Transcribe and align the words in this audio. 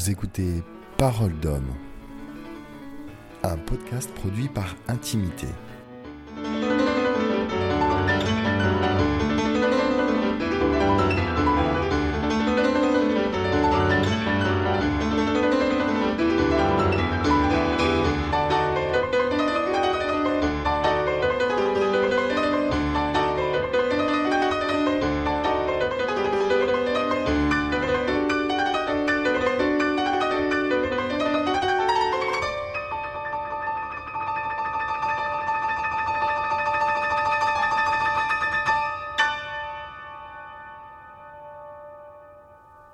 Vous 0.00 0.08
écoutez 0.08 0.62
Parole 0.96 1.38
d'homme, 1.40 1.74
un 3.42 3.58
podcast 3.58 4.10
produit 4.14 4.48
par 4.48 4.74
Intimité. 4.88 5.46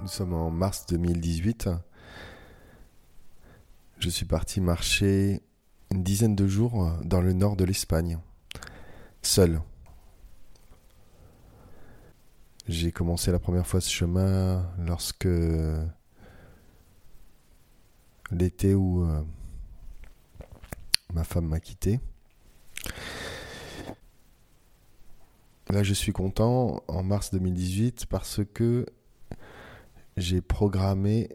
Nous 0.06 0.12
sommes 0.12 0.34
en 0.34 0.52
mars 0.52 0.87
2018. 0.87 1.69
Je 3.98 4.09
suis 4.09 4.24
parti 4.24 4.60
marcher 4.60 5.43
une 5.90 6.04
dizaine 6.04 6.37
de 6.37 6.46
jours 6.46 6.93
dans 7.02 7.21
le 7.21 7.32
nord 7.32 7.57
de 7.57 7.65
l'Espagne, 7.65 8.21
seul. 9.21 9.60
J'ai 12.68 12.93
commencé 12.93 13.32
la 13.32 13.40
première 13.40 13.66
fois 13.66 13.80
ce 13.80 13.90
chemin 13.90 14.71
lorsque 14.79 15.26
l'été 18.30 18.76
où 18.76 19.02
euh, 19.02 19.23
ma 21.15 21.24
femme 21.24 21.48
m'a 21.48 21.59
quitté. 21.59 21.98
Là, 25.68 25.82
je 25.82 25.95
suis 25.95 26.13
content 26.13 26.85
en 26.87 27.02
mars 27.02 27.32
2018 27.32 28.07
parce 28.07 28.43
que 28.54 28.87
j'ai 30.16 30.40
programmé 30.40 31.28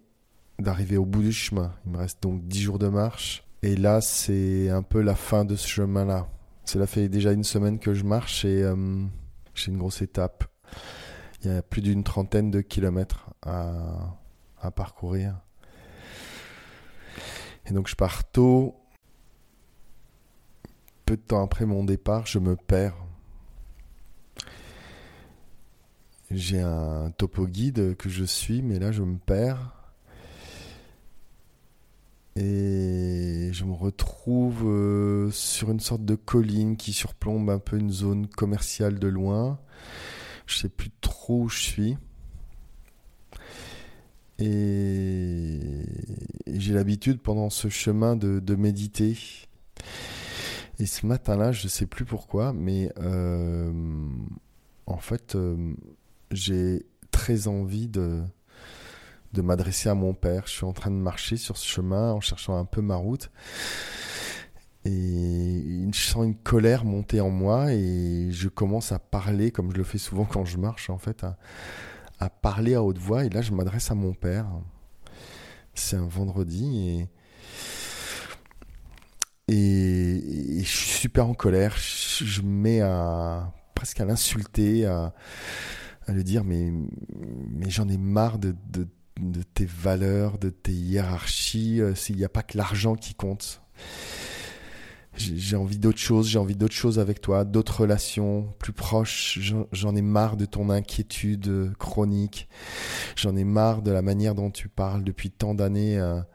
d'arriver 0.59 0.97
au 0.97 1.05
bout 1.05 1.21
du 1.21 1.31
chemin. 1.31 1.73
Il 1.85 1.91
me 1.91 1.97
reste 1.97 2.21
donc 2.21 2.47
10 2.47 2.61
jours 2.61 2.79
de 2.79 2.87
marche. 2.87 3.43
Et 3.63 3.75
là, 3.75 4.01
c'est 4.01 4.69
un 4.69 4.81
peu 4.81 5.01
la 5.01 5.15
fin 5.15 5.45
de 5.45 5.55
ce 5.55 5.67
chemin-là. 5.67 6.27
Cela 6.65 6.87
fait 6.87 7.09
déjà 7.09 7.31
une 7.31 7.43
semaine 7.43 7.79
que 7.79 7.93
je 7.93 8.03
marche 8.03 8.45
et 8.45 8.63
euh, 8.63 9.05
j'ai 9.53 9.71
une 9.71 9.77
grosse 9.77 10.01
étape. 10.01 10.45
Il 11.43 11.51
y 11.51 11.53
a 11.53 11.61
plus 11.61 11.81
d'une 11.81 12.03
trentaine 12.03 12.51
de 12.51 12.61
kilomètres 12.61 13.29
à, 13.41 14.17
à 14.61 14.71
parcourir. 14.71 15.39
Et 17.65 17.73
donc 17.73 17.87
je 17.87 17.95
pars 17.95 18.23
tôt. 18.31 18.75
Peu 21.05 21.17
de 21.17 21.21
temps 21.21 21.43
après 21.43 21.65
mon 21.65 21.83
départ, 21.83 22.25
je 22.25 22.39
me 22.39 22.55
perds. 22.55 22.95
J'ai 26.33 26.61
un 26.61 27.11
topo 27.17 27.45
guide 27.45 27.95
que 27.97 28.09
je 28.09 28.23
suis, 28.23 28.61
mais 28.61 28.79
là 28.79 28.91
je 28.91 29.03
me 29.03 29.17
perds. 29.17 29.75
Et 32.37 33.49
je 33.51 33.65
me 33.65 33.73
retrouve 33.73 34.65
euh, 34.65 35.29
sur 35.31 35.71
une 35.71 35.81
sorte 35.81 36.05
de 36.05 36.15
colline 36.15 36.77
qui 36.77 36.93
surplombe 36.93 37.49
un 37.49 37.59
peu 37.59 37.77
une 37.77 37.91
zone 37.91 38.27
commerciale 38.27 38.99
de 38.99 39.07
loin. 39.07 39.59
Je 40.45 40.59
sais 40.59 40.69
plus 40.69 40.91
trop 41.01 41.43
où 41.43 41.49
je 41.49 41.59
suis. 41.59 41.97
Et, 44.39 45.59
j'ai 46.47 46.73
l'habitude 46.73 47.19
pendant 47.21 47.49
ce 47.49 47.67
chemin 47.67 48.15
de, 48.15 48.39
de, 48.39 48.55
méditer. 48.55 49.17
Et 50.79 50.85
ce 50.85 51.05
matin-là, 51.05 51.51
je 51.51 51.65
ne 51.65 51.69
sais 51.69 51.85
plus 51.85 52.05
pourquoi, 52.05 52.53
mais 52.53 52.91
euh, 52.97 53.71
en 54.85 54.97
fait, 54.97 55.35
euh, 55.35 55.73
j'ai 56.31 56.85
très 57.11 57.47
envie 57.47 57.87
de, 57.87 58.21
de 59.33 59.41
m'adresser 59.41 59.89
à 59.89 59.95
mon 59.95 60.13
père. 60.13 60.43
Je 60.47 60.51
suis 60.51 60.65
en 60.65 60.73
train 60.73 60.91
de 60.91 60.95
marcher 60.95 61.37
sur 61.37 61.57
ce 61.57 61.67
chemin 61.67 62.13
en 62.13 62.21
cherchant 62.21 62.57
un 62.57 62.65
peu 62.65 62.81
ma 62.81 62.95
route. 62.95 63.31
Et 64.83 65.87
je 65.93 65.99
sens 65.99 66.25
une 66.25 66.35
colère 66.35 66.85
monter 66.85 67.21
en 67.21 67.29
moi 67.29 67.71
et 67.71 68.29
je 68.31 68.47
commence 68.49 68.91
à 68.91 68.97
parler, 68.97 69.51
comme 69.51 69.71
je 69.71 69.77
le 69.77 69.83
fais 69.83 69.99
souvent 69.99 70.25
quand 70.25 70.43
je 70.43 70.57
marche, 70.57 70.89
en 70.89 70.97
fait, 70.97 71.23
à, 71.23 71.37
à 72.19 72.29
parler 72.29 72.73
à 72.73 72.81
haute 72.81 72.97
voix. 72.97 73.23
Et 73.23 73.29
là, 73.29 73.41
je 73.41 73.51
m'adresse 73.51 73.91
à 73.91 73.95
mon 73.95 74.13
père. 74.13 74.47
C'est 75.75 75.97
un 75.97 76.07
vendredi 76.07 77.07
et, 79.47 79.53
et, 79.53 80.63
je 80.63 80.67
suis 80.67 80.99
super 81.01 81.27
en 81.27 81.33
colère. 81.33 81.75
Je, 81.77 82.25
je 82.25 82.41
me 82.41 82.47
mets 82.47 82.81
à 82.81 83.53
presque 83.75 83.99
à 83.99 84.05
l'insulter, 84.05 84.85
à, 84.85 85.13
à 86.11 86.13
lui 86.13 86.23
dire 86.23 86.43
mais, 86.43 86.71
mais 87.49 87.69
j'en 87.69 87.87
ai 87.87 87.97
marre 87.97 88.37
de, 88.37 88.55
de, 88.69 88.87
tes 89.53 89.65
valeurs, 89.65 90.37
de 90.37 90.49
tes 90.49 90.73
hiérarchies. 90.73 91.81
S'il 91.95 92.17
n'y 92.17 92.25
a 92.25 92.29
pas 92.29 92.43
que 92.43 92.57
l'argent 92.57 92.95
qui 92.95 93.15
compte. 93.15 93.61
J'ai 95.13 95.57
envie 95.57 95.77
d'autre 95.77 95.97
chose, 95.97 96.29
j'ai 96.29 96.39
envie 96.39 96.55
d'autre 96.55 96.73
chose 96.73 96.97
avec 96.97 97.19
toi, 97.19 97.43
d'autres 97.43 97.81
relations 97.81 98.53
plus 98.59 98.71
proches. 98.71 99.39
J'en 99.71 99.95
ai 99.95 100.01
marre 100.01 100.37
de 100.37 100.45
ton 100.45 100.69
inquiétude 100.69 101.73
chronique. 101.77 102.47
J'en 103.17 103.35
ai 103.35 103.43
marre 103.43 103.81
de 103.81 103.91
la 103.91 104.01
manière 104.01 104.35
dont 104.35 104.49
tu 104.49 104.69
parles 104.69 105.03
depuis 105.03 105.29
tant 105.29 105.53
d'années 105.53 105.99
à, 105.99 106.27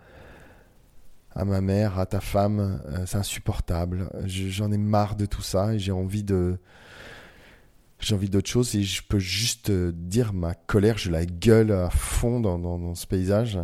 à, 1.35 1.45
ma 1.47 1.63
mère, 1.63 1.99
à 1.99 2.05
ta 2.05 2.21
femme. 2.21 2.83
C'est 3.07 3.17
insupportable. 3.17 4.11
J'en 4.27 4.71
ai 4.71 4.79
marre 4.79 5.17
de 5.17 5.25
tout 5.25 5.43
ça 5.43 5.75
et 5.75 5.79
j'ai 5.79 5.93
envie 5.93 6.23
de, 6.23 6.59
j'ai 7.99 8.15
envie 8.15 8.29
d'autre 8.29 8.49
chose 8.49 8.75
et 8.75 8.83
je 8.83 9.03
peux 9.03 9.19
juste 9.19 9.71
dire 9.71 10.33
ma 10.33 10.55
colère, 10.55 10.99
je 10.99 11.11
la 11.11 11.25
gueule 11.25 11.73
à 11.73 11.91
fond 11.91 12.41
dans, 12.41 12.59
dans, 12.59 12.79
dans 12.79 12.95
ce 12.95 13.07
paysage. 13.07 13.59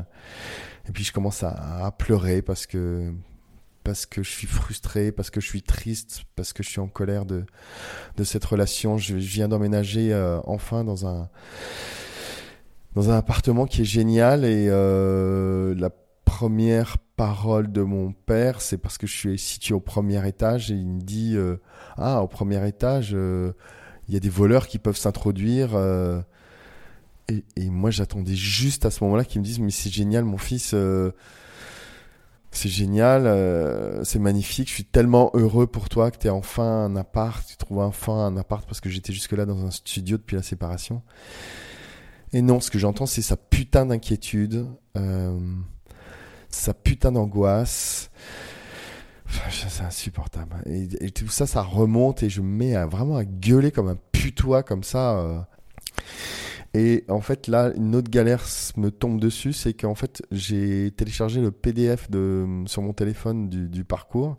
Et 0.89 0.93
puis 0.93 1.05
je 1.05 1.13
commence 1.13 1.43
à, 1.43 1.85
à, 1.85 1.93
pleurer 1.93 2.43
parce 2.43 2.67
que 2.67 3.13
parce 3.85 4.07
que 4.07 4.23
je 4.23 4.31
suis 4.31 4.47
frustré, 4.47 5.11
parce 5.11 5.31
que 5.31 5.41
je 5.41 5.47
suis 5.49 5.63
triste, 5.63 6.23
parce 6.37 6.53
que 6.53 6.63
je 6.63 6.69
suis 6.69 6.81
en 6.81 6.89
colère 6.89 7.25
de 7.27 7.45
de 8.17 8.25
cette 8.25 8.45
relation. 8.45 8.97
Je, 8.99 9.19
je 9.19 9.29
viens 9.29 9.49
d'emménager 9.49 10.13
euh, 10.13 10.41
enfin 10.45 10.85
dans 10.85 11.07
un 11.07 11.29
dans 12.95 13.11
un 13.11 13.17
appartement 13.17 13.67
qui 13.67 13.83
est 13.83 13.87
génial 13.87 14.45
et 14.45 14.67
euh, 14.69 15.75
la 15.77 15.91
première 16.25 16.99
parole 17.17 17.71
de 17.71 17.83
mon 17.83 18.13
père, 18.13 18.61
c'est 18.61 18.79
parce 18.79 18.99
que 18.99 19.07
je 19.07 19.13
suis 19.17 19.39
situé 19.39 19.75
au 19.75 19.81
premier 19.81 20.27
étage 20.27 20.71
et 20.71 20.75
il 20.75 20.87
me 20.87 21.01
dit 21.01 21.37
euh, 21.37 21.57
ah 21.97 22.23
au 22.23 22.27
premier 22.27 22.67
étage 22.67 23.13
euh, 23.15 23.53
il 24.13 24.15
y 24.15 24.19
a 24.19 24.21
des 24.21 24.29
voleurs 24.29 24.69
qui 24.69 24.79
peuvent 24.79 24.99
s'introduire. 24.99 25.71
Euh, 25.73 26.21
et, 27.29 27.71
moi, 27.71 27.91
j'attendais 27.91 28.35
juste 28.35 28.85
à 28.85 28.91
ce 28.91 29.03
moment-là 29.05 29.25
qu'ils 29.25 29.41
me 29.41 29.47
disent, 29.47 29.59
mais 29.59 29.71
c'est 29.71 29.89
génial, 29.89 30.25
mon 30.25 30.37
fils, 30.37 30.73
euh, 30.75 31.13
c'est 32.51 32.69
génial, 32.69 33.27
euh, 33.27 34.05
c'est 34.05 34.19
magnifique, 34.19 34.69
je 34.69 34.75
suis 34.75 34.85
tellement 34.85 35.31
heureux 35.33 35.67
pour 35.67 35.89
toi 35.89 36.11
que 36.11 36.19
tu 36.19 36.27
aies 36.27 36.31
enfin 36.31 36.85
un 36.85 36.95
appart, 36.95 37.47
tu 37.49 37.57
trouves 37.57 37.79
enfin 37.79 38.27
un 38.27 38.37
appart 38.37 38.67
parce 38.67 38.83
que 38.83 38.91
j'étais 38.91 39.15
jusque-là 39.15 39.47
dans 39.47 39.65
un 39.65 39.71
studio 39.71 40.19
depuis 40.19 40.37
la 40.37 40.43
séparation. 40.43 41.01
Et 42.35 42.43
non, 42.43 42.61
ce 42.61 42.71
que 42.71 42.79
j'entends, 42.79 43.07
c'est 43.07 43.23
sa 43.23 43.39
putain 43.39 43.87
d'inquiétude, 43.87 44.67
sa 46.51 46.75
putain 46.75 47.13
d'angoisse. 47.13 48.11
C'est 49.51 49.83
insupportable. 49.83 50.63
Et, 50.67 51.11
tout 51.11 51.29
ça, 51.29 51.47
ça 51.47 51.63
remonte 51.63 52.23
et 52.23 52.31
je 52.31 52.41
me 52.41 52.47
mets 52.47 52.85
vraiment 52.85 53.17
à 53.17 53.25
gueuler 53.25 53.71
comme 53.71 53.89
un 53.89 53.99
putois 54.13 54.63
comme 54.63 54.83
ça. 54.83 55.19
Euh. 55.19 55.41
Et 56.75 57.05
en 57.09 57.21
fait, 57.21 57.49
là, 57.49 57.73
une 57.77 57.95
autre 57.95 58.11
galère 58.11 58.45
me 58.77 58.91
tombe 58.91 59.21
dessus, 59.21 59.53
c'est 59.53 59.75
qu'en 59.75 59.95
fait, 59.95 60.23
j'ai 60.31 60.91
téléchargé 60.93 61.41
le 61.41 61.51
PDF 61.51 62.11
de, 62.11 62.47
sur 62.67 62.83
mon 62.83 62.93
téléphone 62.93 63.49
du, 63.49 63.85
parcours. 63.85 64.39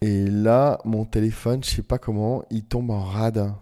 Et 0.00 0.26
là, 0.26 0.80
mon 0.84 1.04
téléphone, 1.04 1.62
je 1.62 1.70
sais 1.70 1.82
pas 1.82 1.98
comment, 1.98 2.44
il 2.50 2.64
tombe 2.64 2.90
en 2.90 3.00
rade. 3.00 3.52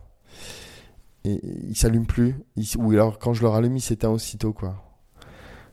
Et 1.24 1.40
il 1.68 1.76
s'allume 1.76 2.06
plus. 2.06 2.36
Ou 2.78 2.92
alors, 2.92 3.18
quand 3.18 3.34
je 3.34 3.42
le 3.42 3.48
rallume, 3.48 3.76
il 3.76 3.82
s'éteint 3.82 4.10
aussitôt, 4.10 4.52
quoi. 4.52 4.82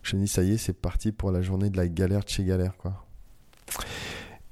Je 0.01 0.17
me 0.17 0.21
dis, 0.23 0.27
ça 0.27 0.43
y 0.43 0.53
est, 0.53 0.57
c'est 0.57 0.73
parti 0.73 1.13
pour 1.13 1.31
la 1.31 1.41
journée 1.41 1.69
de 1.69 1.77
la 1.77 1.87
galère 1.87 2.25
de 2.25 2.29
chez 2.29 2.43
galère, 2.43 2.75
quoi. 2.77 3.05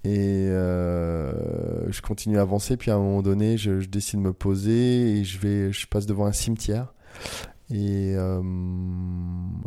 Et 0.04 0.48
euh, 0.50 1.92
je 1.92 2.02
continue 2.02 2.38
à 2.38 2.42
avancer, 2.42 2.76
puis 2.76 2.90
à 2.90 2.96
un 2.96 3.00
moment 3.00 3.22
donné, 3.22 3.58
je, 3.58 3.80
je, 3.80 3.88
décide 3.88 4.20
de 4.20 4.26
me 4.26 4.34
poser 4.34 5.20
et 5.20 5.24
je 5.24 5.40
vais, 5.40 5.72
je 5.72 5.86
passe 5.88 6.08
devant 6.08 6.26
un 6.26 6.32
cimetière. 6.32 6.94
Et 7.74 8.16
euh, 8.18 8.42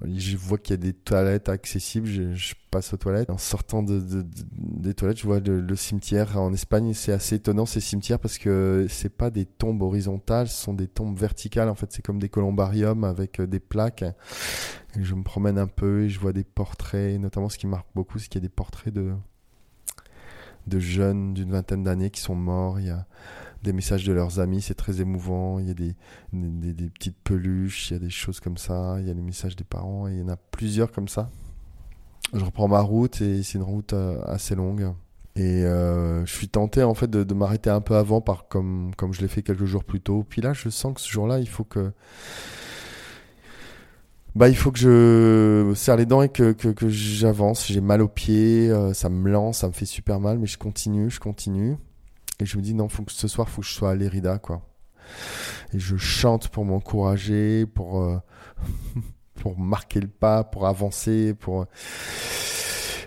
je 0.04 0.36
vois 0.36 0.58
qu'il 0.58 0.72
y 0.72 0.74
a 0.74 0.76
des 0.76 0.92
toilettes 0.92 1.48
accessibles. 1.48 2.06
Je, 2.06 2.54
passe 2.70 2.92
aux 2.92 2.96
toilettes. 2.96 3.30
En 3.30 3.38
sortant 3.38 3.82
de, 3.82 4.02
des 4.42 4.94
toilettes, 4.94 5.18
je 5.18 5.24
vois 5.24 5.40
le, 5.40 5.76
cimetière. 5.76 6.38
En 6.38 6.52
Espagne, 6.52 6.92
c'est 6.92 7.12
assez 7.12 7.36
étonnant 7.36 7.64
ces 7.64 7.80
cimetières 7.80 8.18
parce 8.18 8.36
que 8.36 8.86
c'est 8.90 9.16
pas 9.16 9.30
des 9.30 9.46
tombes 9.46 9.80
horizontales, 9.80 10.48
ce 10.48 10.64
sont 10.64 10.74
des 10.74 10.88
tombes 10.88 11.16
verticales. 11.16 11.68
En 11.68 11.76
fait, 11.76 11.92
c'est 11.92 12.02
comme 12.02 12.18
des 12.18 12.28
columbariums 12.28 13.04
avec 13.04 13.40
euh, 13.40 13.46
des 13.46 13.60
plaques. 13.60 14.04
Je 14.98 15.14
me 15.14 15.22
promène 15.22 15.56
un 15.56 15.68
peu 15.68 16.02
et 16.02 16.08
je 16.10 16.20
vois 16.20 16.32
des 16.32 16.44
portraits. 16.44 17.18
Notamment, 17.18 17.48
ce 17.48 17.56
qui 17.58 17.66
marque 17.66 17.88
beaucoup, 17.94 18.18
c'est 18.18 18.28
qu'il 18.28 18.42
y 18.42 18.44
a 18.44 18.48
des 18.48 18.54
portraits 18.54 18.92
de 18.92 19.12
de 20.66 20.78
jeunes 20.78 21.34
d'une 21.34 21.50
vingtaine 21.50 21.82
d'années 21.82 22.10
qui 22.10 22.20
sont 22.20 22.34
morts. 22.34 22.80
Il 22.80 22.86
y 22.86 22.90
a 22.90 23.06
des 23.62 23.72
messages 23.72 24.04
de 24.04 24.12
leurs 24.12 24.40
amis, 24.40 24.62
c'est 24.62 24.74
très 24.74 25.00
émouvant. 25.00 25.58
Il 25.58 25.68
y 25.68 25.70
a 25.70 25.74
des, 25.74 25.94
des, 26.32 26.90
petites 26.90 27.16
peluches, 27.24 27.90
il 27.90 27.94
y 27.94 27.96
a 27.96 28.00
des 28.00 28.10
choses 28.10 28.40
comme 28.40 28.56
ça. 28.56 28.96
Il 29.00 29.06
y 29.06 29.10
a 29.10 29.14
les 29.14 29.22
messages 29.22 29.56
des 29.56 29.64
parents, 29.64 30.06
il 30.08 30.18
y 30.18 30.22
en 30.22 30.28
a 30.28 30.36
plusieurs 30.36 30.92
comme 30.92 31.08
ça. 31.08 31.30
Je 32.32 32.44
reprends 32.44 32.68
ma 32.68 32.80
route 32.80 33.20
et 33.20 33.42
c'est 33.42 33.58
une 33.58 33.64
route 33.64 33.92
euh, 33.92 34.22
assez 34.26 34.54
longue. 34.54 34.92
Et 35.36 35.64
euh, 35.64 36.24
je 36.26 36.32
suis 36.32 36.48
tenté 36.48 36.82
en 36.82 36.94
fait 36.94 37.10
de, 37.10 37.34
m'arrêter 37.34 37.70
un 37.70 37.80
peu 37.80 37.96
avant, 37.96 38.20
par, 38.20 38.46
comme, 38.48 38.92
comme 38.96 39.12
je 39.12 39.20
l'ai 39.20 39.28
fait 39.28 39.42
quelques 39.42 39.64
jours 39.64 39.84
plus 39.84 40.00
tôt. 40.00 40.24
Puis 40.28 40.40
là, 40.42 40.52
je 40.52 40.68
sens 40.68 40.94
que 40.94 41.00
ce 41.00 41.10
jour-là, 41.10 41.40
il 41.40 41.48
faut 41.48 41.64
que 41.64 41.92
bah, 44.34 44.48
il 44.48 44.56
faut 44.56 44.72
que 44.72 44.78
je 44.78 45.72
serre 45.76 45.96
les 45.96 46.06
dents 46.06 46.22
et 46.22 46.28
que, 46.28 46.52
que, 46.52 46.68
que 46.68 46.88
j'avance. 46.88 47.66
J'ai 47.68 47.80
mal 47.80 48.02
aux 48.02 48.08
pieds, 48.08 48.68
euh, 48.68 48.92
ça 48.92 49.08
me 49.08 49.30
lance, 49.30 49.58
ça 49.58 49.68
me 49.68 49.72
fait 49.72 49.86
super 49.86 50.18
mal, 50.18 50.38
mais 50.38 50.46
je 50.46 50.58
continue, 50.58 51.08
je 51.08 51.20
continue. 51.20 51.76
Et 52.40 52.46
je 52.46 52.56
me 52.56 52.62
dis, 52.62 52.74
non, 52.74 52.88
faut 52.88 53.04
que 53.04 53.12
ce 53.12 53.28
soir, 53.28 53.48
faut 53.48 53.60
que 53.60 53.66
je 53.68 53.72
sois 53.72 53.90
à 53.90 53.94
l'Erida, 53.94 54.38
quoi. 54.38 54.62
Et 55.72 55.78
je 55.78 55.96
chante 55.96 56.48
pour 56.48 56.64
m'encourager, 56.64 57.64
pour, 57.64 58.02
euh, 58.02 58.18
pour 59.36 59.56
marquer 59.56 60.00
le 60.00 60.08
pas, 60.08 60.42
pour 60.42 60.66
avancer, 60.66 61.34
pour. 61.34 61.66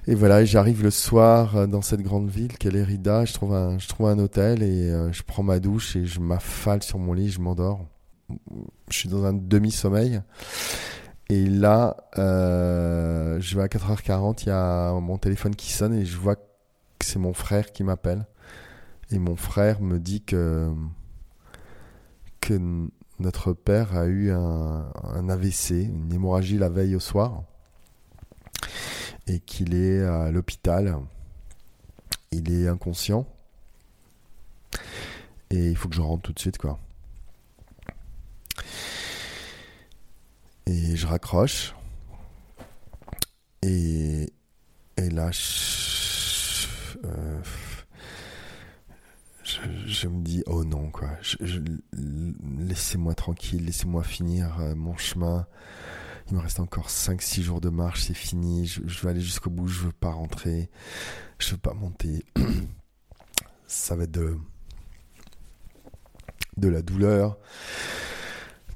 Et 0.09 0.15
voilà, 0.15 0.45
j'arrive 0.45 0.81
le 0.81 0.91
soir 0.91 1.57
euh, 1.57 1.67
dans 1.67 1.81
cette 1.81 2.01
grande 2.01 2.29
ville 2.29 2.57
qu'est 2.57 2.71
l'Erida. 2.71 3.25
Je 3.25 3.33
trouve 3.33 3.53
un, 3.53 3.77
je 3.79 3.87
trouve 3.89 4.07
un 4.07 4.17
hôtel 4.19 4.63
et 4.63 4.89
je 5.11 5.23
prends 5.23 5.43
ma 5.43 5.59
douche 5.59 5.97
et 5.97 6.05
je 6.05 6.21
m'affale 6.21 6.83
sur 6.83 6.99
mon 6.99 7.11
lit, 7.11 7.29
je 7.29 7.41
m'endors. 7.41 7.85
Je 8.89 8.97
suis 8.97 9.09
dans 9.09 9.25
un 9.25 9.33
demi-sommeil. 9.33 10.21
Et 11.29 11.45
là, 11.45 11.97
euh, 12.17 13.39
je 13.41 13.57
vais 13.57 13.63
à 13.63 13.67
4h40, 13.67 14.43
il 14.43 14.47
y 14.47 14.51
a 14.51 14.93
mon 14.93 15.17
téléphone 15.17 15.55
qui 15.55 15.71
sonne 15.71 15.93
et 15.93 16.05
je 16.05 16.17
vois 16.17 16.35
que 16.35 16.41
c'est 17.05 17.19
mon 17.19 17.33
frère 17.33 17.71
qui 17.73 17.83
m'appelle. 17.83 18.25
Et 19.11 19.19
mon 19.19 19.35
frère 19.35 19.81
me 19.81 19.99
dit 19.99 20.21
que, 20.21 20.71
que 22.39 22.87
notre 23.19 23.53
père 23.53 23.95
a 23.97 24.05
eu 24.05 24.31
un, 24.31 24.91
un 25.03 25.29
AVC, 25.29 25.71
une 25.71 26.13
hémorragie 26.13 26.57
la 26.57 26.69
veille 26.69 26.95
au 26.95 26.99
soir, 26.99 27.43
et 29.27 29.39
qu'il 29.39 29.75
est 29.75 30.01
à 30.03 30.31
l'hôpital. 30.31 30.97
Il 32.31 32.51
est 32.51 32.67
inconscient. 32.67 33.25
Et 35.49 35.69
il 35.69 35.75
faut 35.77 35.89
que 35.89 35.95
je 35.95 36.01
rentre 36.01 36.23
tout 36.23 36.33
de 36.33 36.39
suite, 36.39 36.57
quoi. 36.57 36.79
Et 40.67 40.97
je 40.97 41.07
raccroche. 41.07 41.73
Et, 43.61 44.33
et 44.97 45.09
là, 45.09 45.31
je, 45.31 46.67
euh, 47.05 47.41
me 50.09 50.21
dis, 50.21 50.43
oh 50.45 50.65
non, 50.65 50.91
quoi. 50.91 51.11
laissez-moi 52.59 53.15
tranquille, 53.15 53.63
laissez-moi 53.63 54.03
finir 54.03 54.59
euh, 54.59 54.75
mon 54.75 54.97
chemin. 54.97 55.47
Il 56.29 56.35
me 56.35 56.41
reste 56.41 56.59
encore 56.59 56.89
5-6 56.89 57.43
jours 57.43 57.61
de 57.61 57.69
marche, 57.69 58.03
c'est 58.03 58.13
fini. 58.13 58.67
Je, 58.67 58.81
veux 58.81 59.09
aller 59.09 59.21
jusqu'au 59.21 59.49
bout, 59.49 59.69
je 59.69 59.85
veux 59.85 59.93
pas 59.93 60.11
rentrer. 60.11 60.69
Je 61.39 61.51
veux 61.51 61.57
pas 61.57 61.73
monter. 61.73 62.25
Ça 63.67 63.95
va 63.95 64.03
être 64.03 64.11
de 66.57 66.67
la 66.67 66.81
douleur 66.81 67.37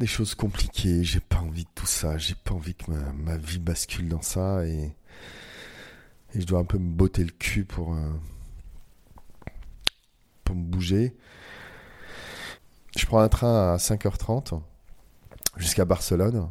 des 0.02 0.08
choses 0.08 0.34
compliquées, 0.34 1.04
j'ai 1.04 1.20
pas 1.20 1.38
envie 1.38 1.64
de 1.64 1.70
tout 1.76 1.86
ça, 1.86 2.18
j'ai 2.18 2.34
pas 2.34 2.56
envie 2.56 2.74
que 2.74 2.90
ma, 2.90 3.38
vie 3.38 3.60
bascule 3.60 4.10
dans 4.10 4.24
ça 4.24 4.66
et, 4.66 4.96
et, 6.34 6.42
je 6.42 6.46
dois 6.48 6.60
un 6.60 6.66
peu 6.66 6.80
me 6.80 6.90
botter 6.90 7.24
le 7.24 7.30
cul 7.30 7.66
pour, 7.66 7.94
euh, 7.94 8.10
pour 10.44 10.56
me 10.56 10.64
bouger. 10.64 11.16
Je 12.98 13.06
prends 13.06 13.20
un 13.20 13.30
train 13.30 13.74
à 13.74 13.78
5h30 13.78 14.60
jusqu'à 15.58 15.86
Barcelone. 15.86 16.50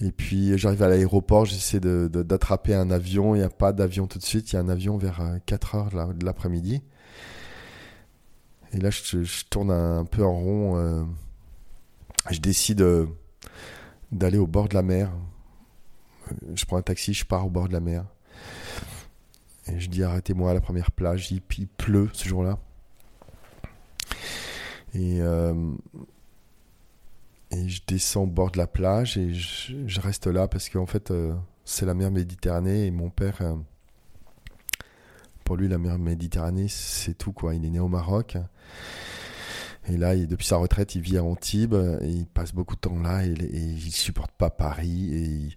Et 0.00 0.12
puis 0.12 0.56
j'arrive 0.56 0.84
à 0.84 0.88
l'aéroport, 0.88 1.46
j'essaie 1.46 1.80
d'attraper 1.80 2.74
un 2.74 2.92
avion. 2.92 3.34
Il 3.34 3.38
n'y 3.38 3.44
a 3.44 3.50
pas 3.50 3.72
d'avion 3.72 4.06
tout 4.06 4.20
de 4.20 4.24
suite, 4.24 4.52
il 4.52 4.54
y 4.54 4.58
a 4.58 4.60
un 4.60 4.68
avion 4.68 4.98
vers 4.98 5.20
4h 5.48 5.96
euh, 5.96 6.12
de 6.12 6.24
l'après-midi. 6.24 6.80
Et 8.72 8.78
là, 8.78 8.90
je, 8.90 9.44
tourne 9.50 9.72
un, 9.72 10.04
peu 10.04 10.24
en 10.24 10.32
rond. 10.32 10.76
Euh, 10.76 11.02
je 12.30 12.40
décide 12.40 12.82
euh, 12.82 13.06
d'aller 14.10 14.38
au 14.38 14.46
bord 14.46 14.68
de 14.68 14.74
la 14.74 14.82
mer. 14.82 15.10
Euh, 16.30 16.34
je 16.54 16.64
prends 16.64 16.76
un 16.76 16.82
taxi, 16.82 17.14
je 17.14 17.24
pars 17.24 17.46
au 17.46 17.50
bord 17.50 17.68
de 17.68 17.72
la 17.72 17.80
mer. 17.80 18.04
Et 19.66 19.78
je 19.80 19.88
dis 19.88 20.02
arrêtez-moi 20.02 20.50
à 20.50 20.54
la 20.54 20.60
première 20.60 20.90
plage. 20.90 21.30
Il, 21.30 21.40
pleut 21.40 22.10
ce 22.12 22.28
jour-là. 22.28 22.58
Et, 24.94 25.20
euh, 25.20 25.72
et 27.50 27.68
je 27.68 27.82
descends 27.86 28.24
au 28.24 28.26
bord 28.26 28.50
de 28.50 28.58
la 28.58 28.66
plage 28.66 29.16
et 29.16 29.32
je, 29.32 30.00
reste 30.00 30.26
là 30.26 30.48
parce 30.48 30.68
qu'en 30.68 30.86
fait 30.86 31.12
c'est 31.64 31.86
la 31.86 31.94
mer 31.94 32.10
Méditerranée 32.10 32.86
et 32.86 32.90
mon 32.90 33.08
père, 33.08 33.40
pour 35.44 35.56
lui 35.56 35.68
la 35.68 35.78
mer 35.78 35.98
Méditerranée 35.98 36.68
c'est 36.68 37.16
tout 37.16 37.32
quoi. 37.32 37.54
Il 37.54 37.64
est 37.64 37.70
né 37.70 37.80
au 37.80 37.88
Maroc. 37.88 38.36
Et 39.88 39.96
là, 39.96 40.16
depuis 40.16 40.46
sa 40.46 40.56
retraite, 40.56 40.94
il 40.94 41.02
vit 41.02 41.18
à 41.18 41.24
Antibes 41.24 41.74
et 42.02 42.08
il 42.08 42.26
passe 42.26 42.52
beaucoup 42.52 42.76
de 42.76 42.80
temps 42.80 43.00
là 43.00 43.24
et, 43.24 43.32
et 43.32 43.58
il 43.58 43.92
supporte 43.92 44.30
pas 44.32 44.50
Paris. 44.50 45.12
Et, 45.12 45.48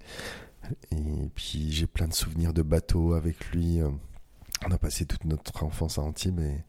puis 1.36 1.72
j'ai 1.72 1.86
plein 1.86 2.07
de 2.07 2.13
souvenirs 2.13 2.51
de 2.51 2.63
bateaux 2.63 3.13
avec 3.13 3.51
lui. 3.51 3.81
On 4.66 4.72
a 4.72 4.77
passé 4.80 5.06
toute 5.06 5.25
notre 5.25 5.63
enfance 5.63 6.00
à 6.00 6.01
Antibes 6.01 6.39
et, 6.39 6.63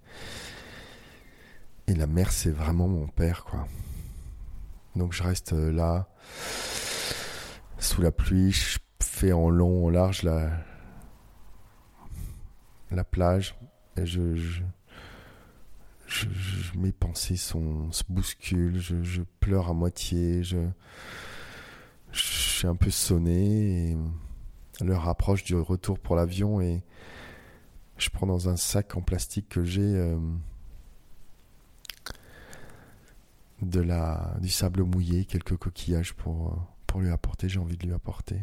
la 1.94 2.06
mer, 2.06 2.32
c'est 2.32 2.50
vraiment 2.50 2.88
mon 2.88 3.06
père, 3.06 3.44
quoi. 3.44 3.66
Donc 4.96 5.12
je 5.12 5.22
reste 5.22 5.52
là, 5.52 6.08
sous 7.78 8.02
la 8.02 8.10
pluie, 8.10 8.52
je 8.52 8.78
fais 9.00 9.32
en 9.32 9.48
long, 9.48 9.86
en 9.86 9.90
large 9.90 10.22
la, 10.22 10.50
la 12.90 13.04
plage 13.04 13.56
et 13.96 14.04
je 16.06 16.26
mes 16.78 16.92
pensées 16.92 17.36
sont, 17.36 17.90
se 17.92 18.02
bousculent, 18.08 18.78
je, 18.78 19.22
pleure 19.40 19.68
à 19.68 19.74
moitié, 19.74 20.42
je, 20.42 20.58
suis 22.12 22.66
un 22.66 22.76
peu 22.76 22.90
sonné. 22.90 23.96
L'heure 24.80 25.08
approche 25.08 25.44
du 25.44 25.54
retour 25.56 25.98
pour 25.98 26.16
l'avion 26.16 26.60
et 26.60 26.82
je 27.98 28.10
prends 28.10 28.26
dans 28.26 28.48
un 28.48 28.56
sac 28.56 28.96
en 28.96 29.00
plastique 29.00 29.48
que 29.48 29.64
j'ai 29.64 29.80
euh, 29.80 30.18
du 33.62 34.48
sable 34.50 34.82
mouillé, 34.84 35.24
quelques 35.24 35.56
coquillages 35.56 36.14
pour, 36.14 36.66
pour 36.86 37.00
lui 37.00 37.10
apporter. 37.10 37.48
J'ai 37.48 37.58
envie 37.58 37.76
de 37.76 37.86
lui 37.86 37.94
apporter. 37.94 38.42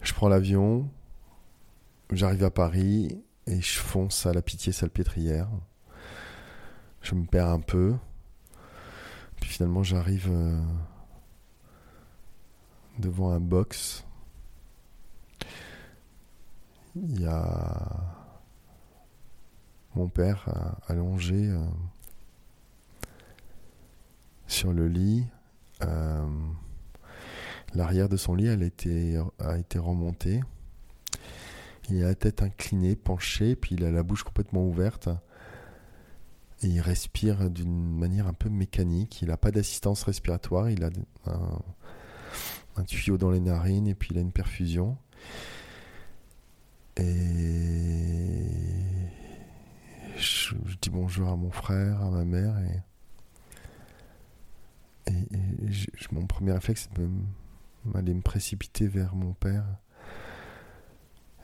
Je 0.00 0.14
prends 0.14 0.28
l'avion, 0.28 0.88
J'arrive 2.12 2.42
à 2.42 2.50
Paris 2.50 3.22
et 3.46 3.60
je 3.60 3.78
fonce 3.78 4.26
à 4.26 4.32
la 4.32 4.42
pitié 4.42 4.72
salpêtrière. 4.72 5.48
Je 7.02 7.14
me 7.14 7.24
perds 7.24 7.48
un 7.48 7.60
peu. 7.60 7.94
Puis 9.40 9.48
finalement, 9.48 9.84
j'arrive 9.84 10.28
euh, 10.28 10.60
devant 12.98 13.30
un 13.30 13.38
box. 13.38 14.04
Il 16.96 17.20
y 17.20 17.26
a 17.26 18.16
mon 19.94 20.08
père 20.08 20.48
allongé 20.88 21.48
euh, 21.48 21.64
sur 24.48 24.72
le 24.72 24.88
lit. 24.88 25.28
Euh, 25.82 26.28
l'arrière 27.72 28.08
de 28.08 28.16
son 28.16 28.34
lit 28.34 28.48
elle 28.48 28.64
a 29.38 29.58
été 29.58 29.78
remontée. 29.78 30.40
Il 31.90 32.04
a 32.04 32.08
la 32.08 32.14
tête 32.14 32.42
inclinée, 32.42 32.94
penchée, 32.94 33.56
puis 33.56 33.74
il 33.74 33.84
a 33.84 33.90
la 33.90 34.02
bouche 34.02 34.22
complètement 34.22 34.64
ouverte. 34.64 35.08
Il 36.62 36.80
respire 36.80 37.50
d'une 37.50 37.98
manière 37.98 38.28
un 38.28 38.32
peu 38.32 38.48
mécanique. 38.48 39.22
Il 39.22 39.28
n'a 39.28 39.36
pas 39.36 39.50
d'assistance 39.50 40.04
respiratoire. 40.04 40.70
Il 40.70 40.84
a 40.84 40.90
un, 41.26 42.84
tuyau 42.84 43.18
dans 43.18 43.30
les 43.30 43.40
narines 43.40 43.88
et 43.88 43.94
puis 43.94 44.10
il 44.12 44.18
a 44.18 44.20
une 44.20 44.32
perfusion. 44.32 44.96
Et 46.96 48.46
je, 50.16 50.54
dis 50.80 50.90
bonjour 50.90 51.28
à 51.28 51.36
mon 51.36 51.50
frère, 51.50 52.02
à 52.02 52.10
ma 52.10 52.24
mère. 52.24 52.56
Et, 55.06 55.12
mon 56.12 56.26
premier 56.26 56.52
réflexe, 56.52 56.88
c'est 56.88 57.02
de 57.02 58.12
me 58.12 58.20
précipiter 58.20 58.86
vers 58.86 59.14
mon 59.14 59.32
père 59.32 59.64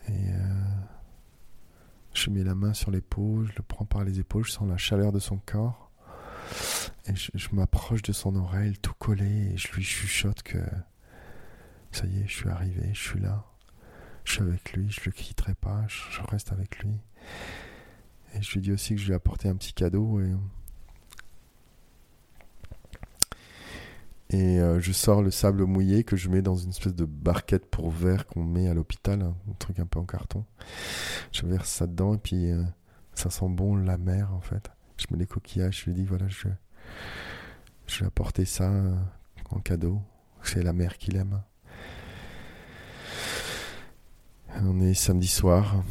et 0.08 0.30
euh, 0.30 0.64
je 2.14 2.30
mets 2.30 2.44
la 2.44 2.54
main 2.54 2.74
sur 2.74 2.90
l'épaule, 2.90 3.48
je 3.50 3.56
le 3.56 3.62
prends 3.62 3.84
par 3.84 4.04
les 4.04 4.20
épaules, 4.20 4.44
je 4.44 4.52
sens 4.52 4.68
la 4.68 4.76
chaleur 4.76 5.12
de 5.12 5.18
son 5.18 5.38
corps. 5.38 5.90
Et 7.06 7.14
je, 7.14 7.48
m'approche 7.52 8.02
de 8.02 8.12
son 8.12 8.34
oreille, 8.36 8.76
tout 8.78 8.94
collé, 8.98 9.52
et 9.52 9.56
je 9.56 9.72
lui 9.72 9.82
chuchote 9.82 10.42
que 10.42 10.58
ça 11.92 12.06
y 12.06 12.20
est, 12.20 12.26
je 12.26 12.34
suis 12.34 12.48
arrivé, 12.48 12.90
je 12.92 13.00
suis 13.00 13.20
là. 13.20 13.44
Je 14.24 14.32
suis 14.32 14.42
avec 14.42 14.72
lui, 14.72 14.90
je 14.90 15.00
le 15.04 15.12
quitterai 15.12 15.54
pas, 15.54 15.84
je, 15.86 16.20
reste 16.30 16.52
avec 16.52 16.80
lui. 16.80 16.98
Et 18.34 18.42
je 18.42 18.54
lui 18.54 18.60
dis 18.60 18.72
aussi 18.72 18.94
que 18.94 19.00
je 19.00 19.06
lui 19.06 19.12
ai 19.12 19.16
apporté 19.16 19.48
un 19.48 19.54
petit 19.54 19.72
cadeau 19.72 20.20
Et 24.30 24.58
euh, 24.58 24.80
je 24.80 24.92
sors 24.92 25.22
le 25.22 25.30
sable 25.30 25.64
mouillé 25.64 26.02
que 26.02 26.16
je 26.16 26.28
mets 26.28 26.42
dans 26.42 26.56
une 26.56 26.70
espèce 26.70 26.94
de 26.94 27.04
barquette 27.04 27.66
pour 27.66 27.90
verre 27.90 28.26
qu'on 28.26 28.42
met 28.42 28.68
à 28.68 28.74
l'hôpital, 28.74 29.22
un 29.22 29.34
truc 29.58 29.78
un 29.78 29.86
peu 29.86 30.00
en 30.00 30.04
carton. 30.04 30.44
Je 31.30 31.46
verse 31.46 31.70
ça 31.70 31.86
dedans 31.86 32.14
et 32.14 32.18
puis 32.18 32.50
euh, 32.50 32.62
ça 33.14 33.30
sent 33.30 33.48
bon 33.48 33.76
la 33.76 33.98
mer 33.98 34.32
en 34.34 34.40
fait. 34.40 34.70
Je 34.96 35.06
mets 35.10 35.18
les 35.18 35.26
coquillages, 35.26 35.82
je 35.82 35.90
lui 35.90 35.94
dis 35.94 36.04
voilà, 36.04 36.26
je, 36.26 36.48
je 37.86 38.00
vais 38.00 38.06
apporter 38.06 38.44
ça 38.44 38.68
euh, 38.68 38.96
en 39.50 39.60
cadeau. 39.60 40.00
C'est 40.42 40.62
la 40.62 40.72
mer 40.72 40.98
qu'il 40.98 41.16
aime. 41.16 41.40
On 44.62 44.80
est 44.80 44.94
samedi 44.94 45.28
soir. 45.28 45.84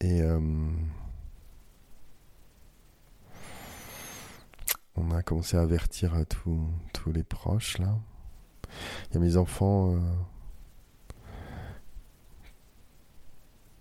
Et 0.00 0.22
a 5.16 5.22
commencé 5.22 5.56
à 5.56 5.62
avertir 5.62 6.14
euh, 6.14 6.24
tous 6.92 7.12
les 7.12 7.22
proches 7.22 7.78
là. 7.78 7.98
Il 9.10 9.14
y 9.14 9.16
a 9.16 9.20
mes 9.20 9.36
enfants 9.36 9.94
euh, 9.94 9.98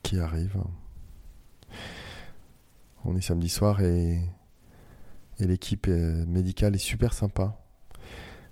qui 0.03 0.19
arrivent. 0.19 0.61
On 3.03 3.15
est 3.15 3.21
samedi 3.21 3.49
soir 3.49 3.81
et, 3.81 4.19
l'équipe 5.39 5.87
euh, 5.89 6.25
médicale 6.25 6.75
est 6.75 6.79
super 6.79 7.13
sympa, 7.13 7.59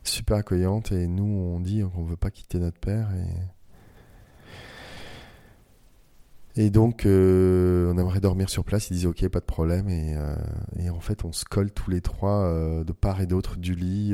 super 0.04 0.38
accueillante 0.38 0.92
et 0.92 1.08
nous 1.08 1.24
on 1.24 1.62
dit 1.62 1.82
qu'on 1.82 2.04
veut 2.04 2.18
pas 2.18 2.30
quitter 2.30 2.60
notre 2.60 2.80
père 2.80 3.10
et 3.14 3.26
et 6.56 6.70
donc, 6.70 7.06
euh, 7.06 7.92
on 7.92 7.98
aimerait 7.98 8.20
dormir 8.20 8.50
sur 8.50 8.64
place. 8.64 8.90
Il 8.90 8.94
disait 8.94 9.08
ok, 9.08 9.28
pas 9.30 9.40
de 9.40 9.46
problème. 9.46 9.90
Et, 9.90 10.16
euh, 10.16 10.36
et 10.78 10.90
en 10.90 11.00
fait, 11.00 11.26
on 11.26 11.32
se 11.32 11.46
colle 11.46 11.72
tous 11.72 11.90
les 11.90 12.02
trois 12.02 12.44
euh, 12.44 12.84
de 12.84 12.92
part 12.92 13.22
et 13.22 13.26
d'autre 13.26 13.58
du 13.58 13.74
lit. 13.74 14.14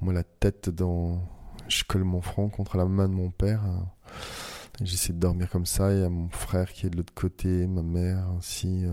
moi, 0.00 0.12
la 0.12 0.24
tête 0.24 0.70
dans. 0.70 1.20
Je 1.68 1.84
colle 1.84 2.04
mon 2.04 2.20
front 2.20 2.48
contre 2.48 2.76
la 2.76 2.86
main 2.86 3.08
de 3.08 3.14
mon 3.14 3.30
père. 3.30 3.62
J'essaie 4.82 5.12
de 5.12 5.18
dormir 5.18 5.50
comme 5.50 5.66
ça. 5.66 5.92
Il 5.92 6.00
y 6.00 6.04
a 6.04 6.08
mon 6.08 6.28
frère 6.30 6.72
qui 6.72 6.86
est 6.86 6.90
de 6.90 6.96
l'autre 6.96 7.14
côté, 7.14 7.66
ma 7.66 7.82
mère 7.82 8.26
aussi, 8.38 8.84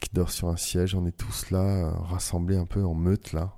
qui 0.00 0.10
dort 0.12 0.30
sur 0.30 0.48
un 0.48 0.56
siège. 0.56 0.94
On 0.94 1.06
est 1.06 1.16
tous 1.16 1.50
là, 1.50 1.90
rassemblés 1.90 2.56
un 2.56 2.66
peu 2.66 2.84
en 2.84 2.94
meute, 2.94 3.32
là, 3.32 3.56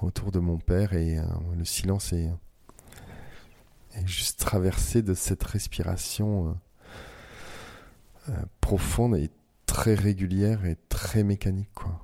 autour 0.00 0.32
de 0.32 0.40
mon 0.40 0.58
père. 0.58 0.94
Et 0.94 1.18
le 1.56 1.64
silence 1.64 2.12
est 2.12 2.30
et 3.96 4.06
juste 4.06 4.40
traversé 4.40 5.02
de 5.02 5.14
cette 5.14 5.42
respiration 5.42 6.48
euh, 6.48 8.30
euh, 8.30 8.42
profonde 8.60 9.16
et 9.16 9.30
très 9.66 9.94
régulière 9.94 10.64
et 10.64 10.76
très 10.88 11.24
mécanique. 11.24 11.70
Quoi. 11.74 12.00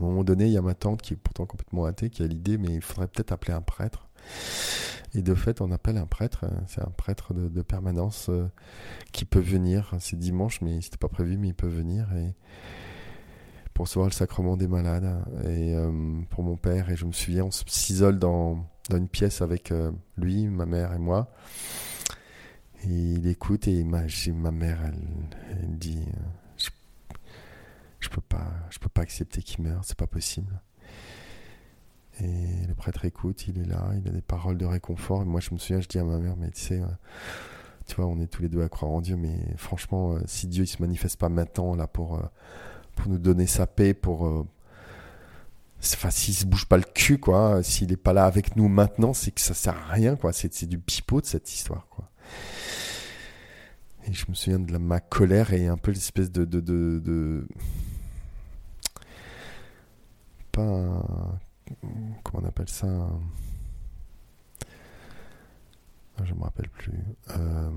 À 0.00 0.04
un 0.04 0.06
moment 0.06 0.24
donné, 0.24 0.46
il 0.46 0.52
y 0.52 0.58
a 0.58 0.62
ma 0.62 0.74
tante 0.74 1.02
qui 1.02 1.14
est 1.14 1.16
pourtant 1.16 1.46
complètement 1.46 1.84
athée, 1.84 2.10
qui 2.10 2.22
a 2.22 2.26
l'idée, 2.26 2.58
mais 2.58 2.74
il 2.74 2.82
faudrait 2.82 3.08
peut-être 3.08 3.32
appeler 3.32 3.52
un 3.52 3.60
prêtre. 3.60 4.08
Et 5.14 5.22
de 5.22 5.34
fait, 5.34 5.60
on 5.60 5.70
appelle 5.70 5.98
un 5.98 6.06
prêtre, 6.06 6.44
euh, 6.44 6.60
c'est 6.66 6.80
un 6.80 6.92
prêtre 6.96 7.34
de, 7.34 7.62
permanence 7.62 8.30
qui 9.12 9.24
peut 9.24 9.40
venir. 9.40 9.94
C'est 10.00 10.18
dimanche, 10.18 10.60
mais 10.60 10.80
c'était 10.80 10.96
pas 10.96 11.08
prévu, 11.08 11.36
mais 11.36 11.48
il 11.48 11.54
peut 11.54 11.68
venir 11.68 12.12
et 12.14 12.34
pour 13.74 13.86
recevoir 13.86 14.08
le 14.08 14.12
sacrement 14.12 14.56
des 14.56 14.68
malades. 14.68 15.24
Et 15.46 15.74
pour 16.28 16.44
mon 16.44 16.56
père, 16.56 16.90
et 16.90 16.96
je 16.96 17.06
me 17.06 17.12
souviens, 17.12 17.44
on 17.44 17.50
s'isole 17.50 18.18
dans 18.18 18.66
dans 18.90 18.96
une 18.96 19.08
pièce 19.08 19.42
avec 19.42 19.72
euh, 19.72 19.92
lui, 20.16 20.46
ma 20.48 20.66
mère 20.66 20.92
et 20.92 20.98
moi. 20.98 21.30
Et 22.84 22.88
il 22.88 23.26
écoute 23.28 23.68
et 23.68 23.84
ma, 23.84 24.02
ma 24.34 24.50
mère, 24.50 24.78
elle, 24.84 25.78
dit 25.78 26.04
euh, 26.08 26.12
je, 26.56 26.70
je, 28.00 28.08
peux 28.08 28.20
pas, 28.20 28.50
je 28.70 28.78
peux 28.78 28.88
pas 28.88 29.02
accepter 29.02 29.42
qu'il 29.42 29.64
meure, 29.64 29.84
c'est 29.84 29.96
pas 29.96 30.06
possible. 30.06 30.60
Et 32.20 32.66
le 32.66 32.74
prêtre 32.74 33.04
écoute, 33.04 33.46
il 33.48 33.58
est 33.58 33.64
là, 33.64 33.90
il 33.96 34.08
a 34.08 34.12
des 34.12 34.20
paroles 34.20 34.58
de 34.58 34.66
réconfort. 34.66 35.22
Et 35.22 35.24
moi, 35.24 35.40
je 35.40 35.52
me 35.52 35.58
souviens, 35.58 35.80
je 35.80 35.88
dis 35.88 35.98
à 35.98 36.04
ma 36.04 36.18
mère, 36.18 36.36
mais 36.36 36.50
tu 36.50 36.60
sais, 36.60 36.80
euh, 36.80 36.86
tu 37.86 37.96
vois, 37.96 38.06
on 38.06 38.20
est 38.20 38.26
tous 38.26 38.42
les 38.42 38.48
deux 38.48 38.62
à 38.62 38.68
croire 38.68 38.90
en 38.90 39.00
Dieu, 39.00 39.16
mais 39.16 39.38
franchement, 39.56 40.16
si 40.26 40.46
Dieu 40.48 40.64
il 40.64 40.68
se 40.68 40.82
manifeste 40.82 41.18
pas 41.18 41.28
maintenant 41.28 41.74
là 41.74 41.86
pour 41.86 42.20
pour 42.94 43.08
nous 43.08 43.18
donner 43.18 43.46
sa 43.46 43.66
paix, 43.66 43.94
pour 43.94 44.46
enfin 45.82 46.10
s'il 46.10 46.34
se 46.34 46.46
bouge 46.46 46.66
pas 46.66 46.76
le 46.76 46.84
cul 46.84 47.18
quoi 47.18 47.62
s'il 47.62 47.92
est 47.92 47.96
pas 47.96 48.12
là 48.12 48.24
avec 48.24 48.56
nous 48.56 48.68
maintenant 48.68 49.12
c'est 49.12 49.32
que 49.32 49.40
ça 49.40 49.54
sert 49.54 49.76
à 49.76 49.92
rien 49.92 50.16
quoi. 50.16 50.32
C'est 50.32 50.64
du 50.66 50.78
pipeau 50.78 51.20
de 51.20 51.26
cette 51.26 51.52
histoire 51.52 51.86
quoi. 51.90 52.08
Et 54.06 54.12
je 54.12 54.24
me 54.28 54.34
souviens 54.34 54.58
de 54.58 54.78
ma 54.78 55.00
colère 55.00 55.52
et 55.52 55.68
un 55.68 55.76
peu 55.76 55.92
l'espèce 55.92 56.30
de, 56.30 56.44
de, 56.44 56.60
de, 56.60 57.46
pas 60.50 60.62
comment 62.22 62.42
on 62.42 62.44
appelle 62.44 62.68
ça 62.68 62.86
un, 62.86 63.20
ah, 66.18 66.24
je 66.24 66.34
me 66.34 66.42
rappelle 66.42 66.68
plus 66.68 66.98
euh, 67.30 67.70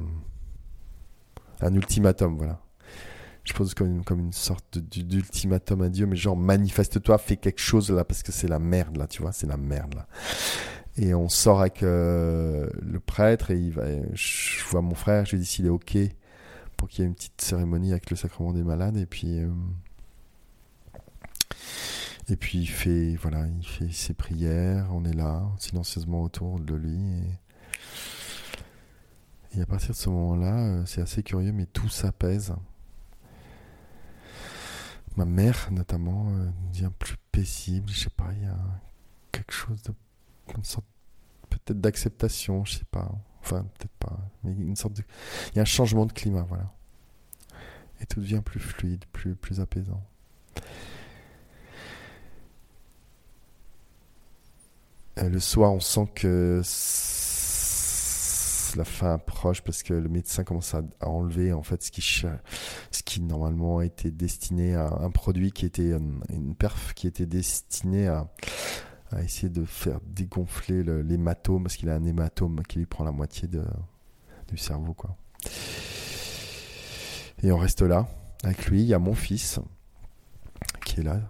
un 1.61 1.73
ultimatum 1.73 2.37
voilà 2.37 2.59
je 3.45 3.53
pose 3.53 3.73
comme 3.73 3.87
une, 3.87 4.03
comme 4.03 4.19
une 4.19 4.33
sorte 4.33 4.79
d'ultimatum 4.79 5.83
à 5.83 5.89
Dieu, 5.89 6.07
mais 6.07 6.15
genre 6.15 6.35
manifeste-toi, 6.35 7.17
fais 7.19 7.37
quelque 7.37 7.61
chose 7.61 7.91
là, 7.91 8.03
parce 8.03 8.23
que 8.23 8.31
c'est 8.31 8.47
la 8.47 8.59
merde 8.59 8.97
là, 8.97 9.07
tu 9.07 9.21
vois, 9.21 9.31
c'est 9.31 9.47
la 9.47 9.57
merde 9.57 9.93
là. 9.95 10.07
Et 10.97 11.13
on 11.13 11.29
sort 11.29 11.61
avec 11.61 11.83
euh, 11.83 12.69
le 12.81 12.99
prêtre 12.99 13.51
et 13.51 13.57
il 13.57 13.71
va, 13.71 13.83
je 14.13 14.63
vois 14.69 14.81
mon 14.81 14.95
frère, 14.95 15.25
je 15.25 15.31
lui 15.31 15.39
dis 15.39 15.45
s'il 15.45 15.65
est 15.65 15.69
ok 15.69 15.97
pour 16.77 16.89
qu'il 16.89 17.03
y 17.03 17.03
ait 17.03 17.07
une 17.07 17.15
petite 17.15 17.39
cérémonie 17.39 17.91
avec 17.91 18.09
le 18.09 18.15
sacrement 18.15 18.51
des 18.51 18.63
malades 18.63 18.97
et 18.97 19.05
puis 19.05 19.39
euh, 19.39 19.49
et 22.29 22.35
puis 22.35 22.59
il 22.59 22.67
fait 22.67 23.15
voilà, 23.21 23.45
il 23.59 23.67
fait 23.67 23.91
ses 23.91 24.13
prières, 24.13 24.87
on 24.91 25.05
est 25.05 25.13
là 25.13 25.43
silencieusement 25.59 26.23
autour 26.23 26.59
de 26.59 26.73
lui 26.73 26.97
et, 29.53 29.59
et 29.59 29.61
à 29.61 29.65
partir 29.65 29.91
de 29.91 29.95
ce 29.95 30.09
moment-là, 30.09 30.57
euh, 30.57 30.83
c'est 30.85 31.01
assez 31.01 31.23
curieux, 31.23 31.51
mais 31.51 31.65
tout 31.65 31.89
s'apaise 31.89 32.55
ma 35.17 35.25
mère 35.25 35.69
notamment 35.71 36.29
euh, 36.29 36.49
devient 36.71 36.91
plus 36.97 37.17
paisible. 37.31 37.89
Je 37.89 38.01
sais 38.01 38.09
pas, 38.09 38.31
il 38.33 38.43
y 38.43 38.47
a 38.47 38.57
quelque 39.31 39.53
chose 39.53 39.81
de 39.83 39.93
sorte 40.63 40.85
peut-être 41.49 41.81
d'acceptation, 41.81 42.65
je 42.65 42.77
sais 42.77 42.85
pas. 42.91 43.11
Enfin, 43.41 43.63
peut-être 43.77 43.95
pas, 43.99 44.17
mais 44.43 44.51
une 44.51 44.75
sorte 44.75 44.95
de 44.95 45.03
il 45.51 45.55
y 45.57 45.59
a 45.59 45.61
un 45.61 45.65
changement 45.65 46.05
de 46.05 46.13
climat, 46.13 46.45
voilà. 46.47 46.71
Et 48.01 48.05
tout 48.05 48.19
devient 48.19 48.41
plus 48.43 48.59
fluide, 48.59 49.05
plus 49.11 49.35
plus 49.35 49.59
apaisant. 49.59 50.03
Euh, 55.17 55.29
le 55.29 55.39
soir, 55.39 55.71
on 55.71 55.79
sent 55.79 56.07
que 56.13 56.61
la 58.77 58.85
fin 58.85 59.13
approche 59.13 59.61
parce 59.61 59.83
que 59.83 59.93
le 59.93 60.09
médecin 60.09 60.43
commence 60.43 60.73
à, 60.73 60.83
enlever 61.01 61.53
en 61.53 61.63
fait 61.63 61.83
ce 61.83 61.91
qui, 61.91 62.01
ce 62.01 63.03
qui 63.03 63.21
normalement 63.21 63.81
était 63.81 64.11
destiné 64.11 64.75
à 64.75 64.87
un 65.01 65.11
produit 65.11 65.51
qui 65.51 65.65
était 65.65 65.93
euh, 65.93 65.99
une 66.29 66.55
perf 66.55 66.93
qui 66.93 67.07
était 67.07 67.25
destiné 67.25 68.07
à, 68.07 68.27
essayer 69.23 69.49
de 69.49 69.63
faire 69.63 69.99
dégonfler 70.05 70.83
l'hématome 70.83 71.63
parce 71.63 71.77
qu'il 71.77 71.89
a 71.89 71.95
un 71.95 72.03
hématome 72.03 72.63
qui 72.67 72.79
lui 72.79 72.85
prend 72.85 73.05
la 73.05 73.13
moitié 73.13 73.47
du 73.47 74.57
cerveau 74.57 74.93
quoi. 74.93 75.15
Et 77.43 77.51
on 77.51 77.57
reste 77.57 77.81
là 77.81 78.07
avec 78.43 78.65
lui. 78.65 78.81
Il 78.81 78.87
y 78.87 78.93
a 78.93 78.99
mon 78.99 79.13
fils 79.13 79.59
qui 80.83 80.99
est 80.99 81.03
là. 81.03 81.21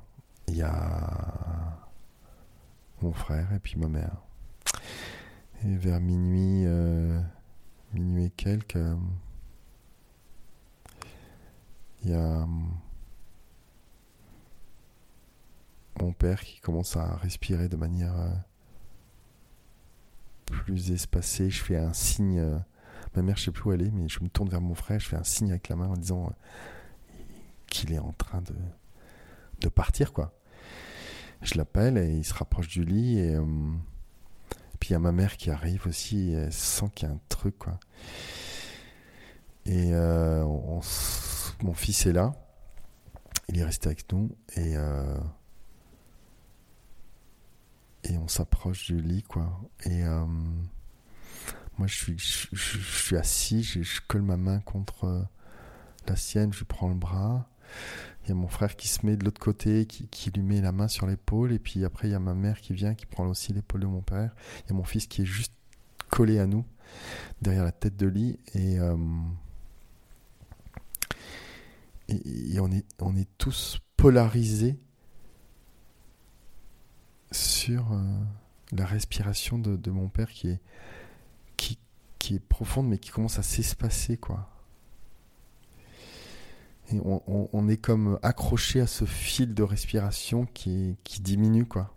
Il 0.47 0.55
y 0.55 0.61
a 0.61 1.87
mon 3.01 3.11
frère 3.11 3.51
et 3.53 3.59
puis 3.59 3.75
ma 3.77 3.87
mère. 3.87 4.24
Et 5.67 5.77
vers 5.77 5.99
minuit, 5.99 6.63
euh, 6.67 7.19
minuit 7.93 8.25
et 8.25 8.29
quelques, 8.29 8.75
euh, 8.75 8.95
il 12.03 12.11
y 12.11 12.13
a 12.13 12.43
euh, 12.43 12.45
mon 15.99 16.13
père 16.13 16.41
qui 16.41 16.59
commence 16.59 16.95
à 16.95 17.15
respirer 17.15 17.67
de 17.67 17.77
manière 17.77 18.13
plus 20.45 20.91
espacée. 20.91 21.49
Je 21.49 21.63
fais 21.63 21.77
un 21.77 21.93
signe. 21.93 22.61
ma 23.15 23.23
mère, 23.23 23.35
je 23.37 23.45
sais 23.45 23.51
plus 23.51 23.69
où 23.69 23.73
elle 23.73 23.81
est, 23.81 23.91
mais 23.91 24.07
je 24.07 24.23
me 24.23 24.29
tourne 24.29 24.49
vers 24.49 24.61
mon 24.61 24.75
frère. 24.75 24.99
Je 24.99 25.07
fais 25.07 25.17
un 25.17 25.23
signe 25.23 25.49
avec 25.49 25.69
la 25.69 25.75
main 25.77 25.87
en 25.87 25.97
disant 25.97 26.31
qu'il 27.65 27.91
est 27.91 27.99
en 27.99 28.11
train 28.11 28.41
de 28.41 28.55
de 29.61 29.69
partir, 29.69 30.13
quoi. 30.13 30.31
Je 31.41 31.57
l'appelle 31.57 31.97
et 31.97 32.17
il 32.17 32.23
se 32.23 32.35
rapproche 32.35 32.67
du 32.67 32.83
lit 32.83 33.17
et, 33.17 33.39
il 34.89 34.93
y 34.93 34.95
a 34.95 34.99
ma 34.99 35.11
mère 35.11 35.37
qui 35.37 35.49
arrive 35.51 35.87
aussi, 35.87 36.31
et 36.31 36.33
elle 36.33 36.53
sent 36.53 36.89
qu'il 36.95 37.07
y 37.07 37.11
a 37.11 37.13
un 37.13 37.19
truc, 37.29 37.57
quoi. 37.57 37.79
Et 39.65 39.91
euh, 39.93 40.43
mon 41.63 41.73
fils 41.73 42.05
est 42.05 42.13
là, 42.13 42.33
il 43.49 43.59
est 43.59 43.63
resté 43.63 43.87
avec 43.87 44.11
nous 44.11 44.35
et 44.55 44.77
euh, 44.77 45.17
et 48.03 48.17
on 48.17 48.27
s'approche 48.27 48.85
du 48.85 48.99
lit, 49.01 49.23
quoi. 49.23 49.59
Et 49.85 50.03
moi, 51.77 51.87
je 51.87 51.95
suis, 51.95 52.17
je, 52.17 52.77
suis 52.79 53.17
assis, 53.17 53.63
je, 53.63 53.99
colle 54.07 54.21
ma 54.21 54.37
main 54.37 54.59
contre 54.59 55.27
la 56.07 56.15
sienne, 56.15 56.53
je 56.53 56.63
prends 56.63 56.89
le 56.89 56.95
bras. 56.95 57.49
Il 58.25 58.29
y 58.29 58.31
a 58.31 58.35
mon 58.35 58.47
frère 58.47 58.75
qui 58.75 58.87
se 58.87 59.05
met 59.05 59.15
de 59.17 59.23
l'autre 59.23 59.39
côté, 59.39 59.85
qui, 59.85 60.31
lui 60.31 60.41
met 60.41 60.59
la 60.59 60.71
main 60.71 60.87
sur 60.87 61.05
l'épaule. 61.05 61.51
Et 61.53 61.59
puis 61.59 61.85
après, 61.85 62.07
il 62.07 62.11
y 62.11 62.15
a 62.15 62.19
ma 62.19 62.33
mère 62.33 62.59
qui 62.59 62.73
vient, 62.73 62.95
qui 62.95 63.05
prend 63.05 63.27
aussi 63.27 63.53
l'épaule 63.53 63.81
de 63.81 63.85
mon 63.85 64.01
père. 64.01 64.33
Il 64.63 64.69
y 64.69 64.71
a 64.71 64.75
mon 64.75 64.83
fils 64.83 65.05
qui 65.05 65.21
est 65.21 65.25
juste 65.25 65.53
collé 66.09 66.39
à 66.39 66.47
nous, 66.47 66.65
derrière 67.43 67.63
la 67.63 67.71
tête 67.71 67.97
de 67.97 68.07
lit. 68.07 68.39
Et, 68.55 68.79
euh, 68.79 68.97
et, 72.07 72.59
on, 72.59 72.71
est, 72.71 72.85
on 72.99 73.15
est 73.15 73.29
tous 73.37 73.79
polarisés 73.95 74.79
sur 77.31 77.91
euh, 77.91 78.01
la 78.71 78.87
respiration 78.87 79.59
de, 79.59 79.75
de, 79.75 79.91
mon 79.91 80.09
père 80.09 80.31
qui 80.31 80.49
est, 80.49 80.61
qui, 81.57 81.77
qui 82.17 82.35
est 82.35 82.39
profonde, 82.39 82.87
mais 82.87 82.97
qui 82.97 83.11
commence 83.11 83.37
à 83.37 83.43
s'espacer, 83.43 84.17
quoi 84.17 84.54
on, 86.93 87.67
est 87.67 87.77
comme 87.77 88.19
accroché 88.21 88.81
à 88.81 88.87
ce 88.87 89.05
fil 89.05 89.53
de 89.53 89.63
respiration 89.63 90.45
qui, 90.53 90.97
qui 91.03 91.21
diminue, 91.21 91.65
quoi. 91.65 91.95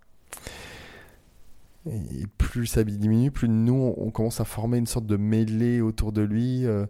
Et 1.87 2.27
plus 2.39 2.67
ça 2.67 2.85
diminue, 2.85 3.31
plus 3.31 3.49
nous, 3.49 3.95
on, 3.97 4.11
commence 4.11 4.41
à 4.41 4.45
former 4.45 4.79
une 4.79 4.87
sorte 4.87 5.07
de 5.07 5.17
mêlée 5.17 5.81
autour 5.81 6.13
de 6.13 6.23
lui. 6.23 6.67
Euh, 6.67 6.87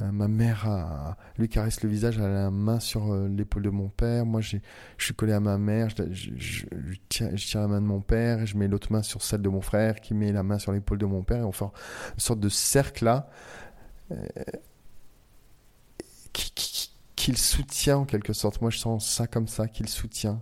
euh, 0.00 0.10
ma 0.10 0.28
mère 0.28 1.16
lui 1.38 1.48
caresse 1.48 1.82
le 1.82 1.88
visage, 1.88 2.18
elle 2.18 2.24
a 2.24 2.44
la 2.44 2.50
main 2.50 2.80
sur 2.80 3.12
euh, 3.12 3.28
l'épaule 3.28 3.62
de 3.62 3.70
mon 3.70 3.88
père. 3.88 4.24
Moi, 4.24 4.40
je 4.40 4.58
suis 4.98 5.14
collé 5.14 5.32
à 5.32 5.40
ma 5.40 5.58
mère, 5.58 5.88
je, 5.90 6.96
tiens, 7.08 7.30
la 7.54 7.68
main 7.68 7.80
de 7.80 7.86
mon 7.86 8.00
père, 8.00 8.42
et 8.42 8.46
je 8.46 8.56
mets 8.56 8.68
l'autre 8.68 8.92
main 8.92 9.02
sur 9.02 9.22
celle 9.22 9.42
de 9.42 9.48
mon 9.48 9.60
frère, 9.60 10.00
qui 10.00 10.14
met 10.14 10.32
la 10.32 10.42
main 10.42 10.58
sur 10.58 10.72
l'épaule 10.72 10.98
de 10.98 11.06
mon 11.06 11.22
père, 11.22 11.38
et 11.38 11.44
on 11.44 11.52
fait 11.52 11.64
une 11.64 12.20
sorte 12.20 12.40
de 12.40 12.48
cercle 12.48 13.04
là. 13.04 13.28
Qu'il 17.22 17.38
soutient 17.38 17.98
en 17.98 18.04
quelque 18.04 18.32
sorte. 18.32 18.60
Moi, 18.60 18.70
je 18.70 18.78
sens 18.78 19.08
ça 19.08 19.28
comme 19.28 19.46
ça, 19.46 19.68
qu'il 19.68 19.88
soutient. 19.88 20.40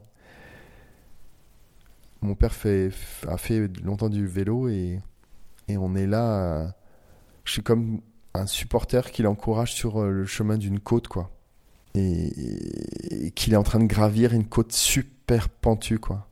Mon 2.23 2.35
père 2.35 2.55
a 3.29 3.37
fait 3.37 3.69
longtemps 3.85 4.09
du 4.09 4.27
vélo 4.27 4.69
et, 4.69 4.99
on 5.69 5.95
est 5.95 6.07
là. 6.07 6.75
je 7.45 7.53
suis 7.53 7.63
comme 7.63 8.01
un 8.33 8.47
supporter 8.47 9.11
qui 9.11 9.23
l'encourage 9.23 9.75
sur 9.75 10.01
euh, 10.01 10.11
le 10.11 10.27
chemin 10.27 10.57
d'une 10.57 10.81
côte, 10.81 11.07
quoi. 11.07 11.31
Et, 11.95 13.31
qu'il 13.35 13.53
est 13.53 13.57
en 13.57 13.63
train 13.63 13.79
de 13.79 13.87
gravir 13.87 14.33
une 14.33 14.47
côte 14.47 14.73
super 14.73 15.51
pentue, 15.51 15.99
quoi. 15.99 16.29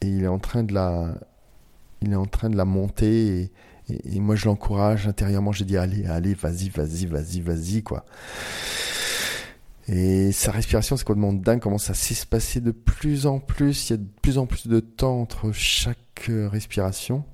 Et 0.00 0.08
il 0.08 0.24
est 0.24 0.28
en 0.28 0.38
train 0.38 0.62
de 0.62 0.72
la, 0.72 1.14
il 2.00 2.12
est 2.12 2.16
en 2.16 2.26
train 2.26 2.48
de 2.48 2.56
la 2.56 2.64
monter 2.64 3.42
et, 3.42 3.52
et 4.16 4.20
moi 4.20 4.34
je 4.34 4.46
l'encourage 4.46 5.06
intérieurement. 5.06 5.52
J'ai 5.52 5.66
dit 5.66 5.76
allez, 5.76 6.06
allez, 6.06 6.34
vas-y, 6.34 6.70
vas-y, 6.70 7.04
vas-y, 7.04 7.40
vas-y, 7.40 7.82
quoi. 7.82 8.06
Et 9.88 10.30
sa 10.30 10.52
respiration, 10.52 10.96
c'est 10.96 11.04
complètement 11.04 11.32
dingue, 11.32 11.60
commence 11.60 11.90
à 11.90 11.94
s'espacer 11.94 12.60
de 12.60 12.70
plus 12.70 13.26
en 13.26 13.40
plus. 13.40 13.88
Il 13.88 13.92
y 13.92 13.94
a 13.94 13.96
de 13.96 14.08
plus 14.22 14.38
en 14.38 14.46
plus 14.46 14.68
de 14.68 14.80
temps 14.80 15.20
entre 15.20 15.50
chaque 15.52 16.28
euh, 16.28 16.48
respiration. 16.48 17.24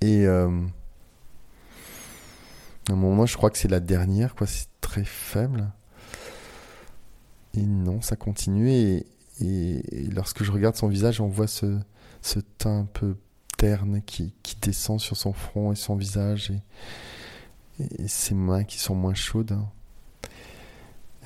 Et 0.00 0.26
euh, 0.26 0.48
à 2.88 2.92
un 2.92 2.96
moment, 2.96 3.26
je 3.26 3.36
crois 3.36 3.50
que 3.50 3.58
c'est 3.58 3.68
la 3.68 3.80
dernière, 3.80 4.36
quoi. 4.36 4.46
C'est 4.46 4.68
très 4.80 5.04
faible. 5.04 5.72
Et 7.54 7.62
non, 7.62 8.00
ça 8.00 8.14
continue. 8.14 8.70
Et, 8.70 9.06
lorsque 10.14 10.44
je 10.44 10.52
regarde 10.52 10.76
son 10.76 10.88
visage, 10.88 11.20
on 11.20 11.26
voit 11.26 11.48
ce, 11.48 11.78
teint 12.58 12.80
un 12.80 12.84
peu 12.84 13.16
terne 13.58 14.02
qui, 14.02 14.32
descend 14.62 15.00
sur 15.00 15.16
son 15.16 15.32
front 15.32 15.72
et 15.72 15.76
son 15.76 15.96
visage. 15.96 16.52
Et, 17.80 18.04
et 18.04 18.08
ses 18.08 18.34
mains 18.34 18.62
qui 18.62 18.78
sont 18.78 18.94
moins 18.94 19.14
chaudes. 19.14 19.52
Hein 19.52 19.68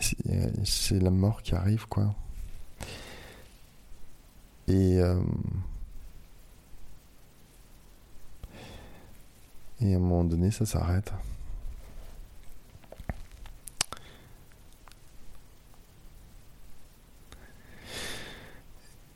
c'est 0.01 0.99
la 0.99 1.11
mort 1.11 1.43
qui 1.43 1.55
arrive, 1.55 1.87
quoi. 1.87 2.15
Et, 4.69 4.99
euh, 5.01 5.21
et 9.81 9.95
à 9.95 9.97
un 9.97 10.01
moment 10.01 10.25
donné, 10.25 10.51
ça 10.51 10.65
s'arrête. 10.67 11.13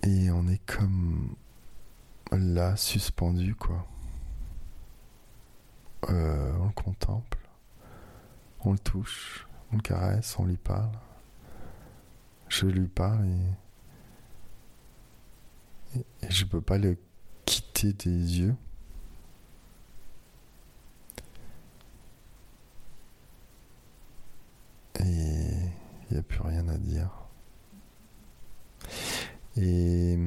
Et 0.03 0.31
on 0.31 0.47
est 0.49 0.65
comme 0.67 1.35
là, 2.33 2.77
suspendu, 2.77 3.55
quoi. 3.55 3.87
Euh, 6.11 6.53
on 6.61 6.67
le 6.67 6.73
contemple, 6.73 7.39
on 8.61 8.73
le 8.73 8.79
touche, 8.79 9.47
on 9.73 9.77
le 9.77 9.83
caresse, 9.83 10.39
on 10.39 10.45
lui 10.45 10.57
parle. 10.57 10.91
Je 12.49 12.67
lui 12.67 12.87
parle 12.89 13.27
et, 15.95 15.99
et 16.23 16.31
je 16.31 16.45
peux 16.45 16.61
pas 16.61 16.79
le 16.79 16.97
quitter 17.45 17.93
des 17.93 18.41
yeux. 18.41 18.55
Et 25.01 25.03
il 25.05 26.13
n'y 26.13 26.19
a 26.19 26.23
plus 26.23 26.41
rien 26.43 26.69
à 26.69 26.79
dire. 26.79 27.11
Et 29.57 30.19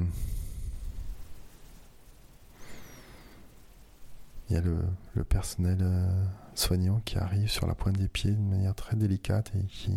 il 4.49 4.53
y 4.53 4.55
a 4.55 4.61
le, 4.61 4.79
le 5.13 5.23
personnel 5.23 5.79
euh, 5.81 6.25
soignant 6.57 7.01
qui 7.05 7.17
arrive 7.17 7.49
sur 7.49 7.67
la 7.67 7.75
pointe 7.75 7.97
des 7.97 8.07
pieds 8.07 8.31
de 8.31 8.41
manière 8.41 8.75
très 8.75 8.95
délicate 8.95 9.51
et 9.55 9.65
qui, 9.65 9.93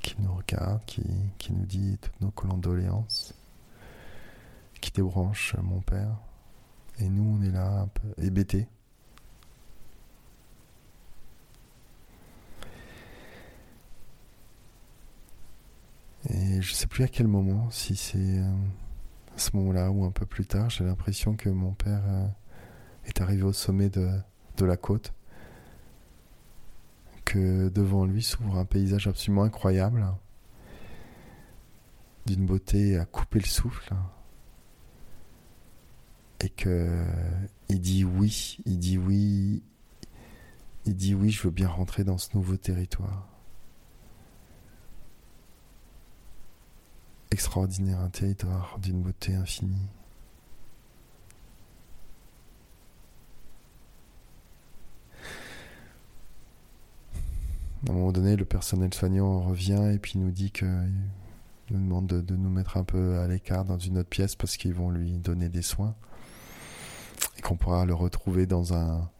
qui 0.00 0.14
nous 0.20 0.34
regarde, 0.34 0.84
qui, 0.86 1.02
qui 1.38 1.52
nous 1.52 1.66
dit 1.66 1.98
toutes 2.00 2.20
nos 2.20 2.30
condoléances, 2.30 3.34
qui 4.80 4.90
débranche 4.92 5.56
mon 5.62 5.80
père. 5.80 6.16
Et 6.98 7.08
nous, 7.08 7.38
on 7.38 7.42
est 7.42 7.50
là 7.50 7.80
un 7.80 7.88
peu 7.88 8.14
hébétés. 8.22 8.68
Et 16.30 16.62
je 16.62 16.72
sais 16.72 16.86
plus 16.86 17.04
à 17.04 17.08
quel 17.08 17.26
moment, 17.26 17.70
si 17.70 17.96
c'est 17.96 18.18
euh, 18.18 18.54
à 19.34 19.38
ce 19.38 19.54
moment-là 19.56 19.90
ou 19.90 20.04
un 20.04 20.10
peu 20.10 20.24
plus 20.24 20.46
tard, 20.46 20.70
j'ai 20.70 20.84
l'impression 20.84 21.34
que 21.36 21.50
mon 21.50 21.72
père 21.72 22.02
euh, 22.06 22.26
est 23.04 23.20
arrivé 23.20 23.42
au 23.42 23.52
sommet 23.52 23.90
de, 23.90 24.08
de 24.56 24.64
la 24.64 24.76
côte 24.76 25.12
devant 27.38 28.04
lui 28.04 28.22
s'ouvre 28.22 28.56
un 28.58 28.64
paysage 28.64 29.06
absolument 29.06 29.44
incroyable, 29.44 30.06
d'une 32.26 32.46
beauté 32.46 32.98
à 32.98 33.04
couper 33.04 33.38
le 33.38 33.46
souffle, 33.46 33.94
et 36.40 36.48
que 36.48 37.04
il 37.68 37.80
dit 37.80 38.04
oui, 38.04 38.58
il 38.66 38.78
dit 38.78 38.98
oui, 38.98 39.62
il 40.86 40.94
dit 40.94 41.14
oui, 41.14 41.30
je 41.30 41.42
veux 41.42 41.50
bien 41.50 41.68
rentrer 41.68 42.04
dans 42.04 42.18
ce 42.18 42.28
nouveau 42.34 42.56
territoire. 42.56 43.28
Extraordinaire, 47.30 48.00
un 48.00 48.10
territoire 48.10 48.78
d'une 48.78 49.02
beauté 49.02 49.34
infinie. 49.34 49.88
À 57.86 57.90
un 57.90 57.94
moment 57.94 58.12
donné, 58.12 58.36
le 58.36 58.44
personnel 58.44 58.94
soignant 58.94 59.40
revient 59.40 59.90
et 59.92 59.98
puis 59.98 60.18
nous 60.18 60.30
dit 60.30 60.50
que 60.50 60.64
nous 61.70 61.78
demande 61.78 62.06
de, 62.06 62.36
nous 62.36 62.48
mettre 62.48 62.76
un 62.76 62.84
peu 62.84 63.18
à 63.18 63.26
l'écart 63.26 63.64
dans 63.64 63.78
une 63.78 63.98
autre 63.98 64.08
pièce 64.08 64.36
parce 64.36 64.56
qu'ils 64.56 64.74
vont 64.74 64.90
lui 64.90 65.18
donner 65.18 65.48
des 65.48 65.62
soins 65.62 65.94
et 67.36 67.42
qu'on 67.42 67.56
pourra 67.56 67.84
le 67.84 67.94
retrouver 67.94 68.46
dans 68.46 68.74
un 68.74 69.10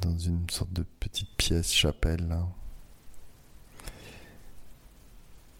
dans 0.00 0.18
une 0.18 0.48
sorte 0.50 0.72
de 0.72 0.84
petite 1.00 1.30
pièce 1.36 1.72
chapelle 1.72 2.26
là. 2.28 2.46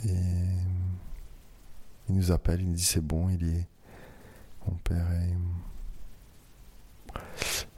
Et 0.05 0.13
il 2.09 2.15
nous 2.15 2.31
appelle, 2.31 2.61
il 2.61 2.69
nous 2.69 2.75
dit 2.75 2.85
c'est 2.85 3.01
bon, 3.01 3.29
il 3.31 3.49
est 3.49 3.67
mon 4.67 4.77
père 4.79 5.07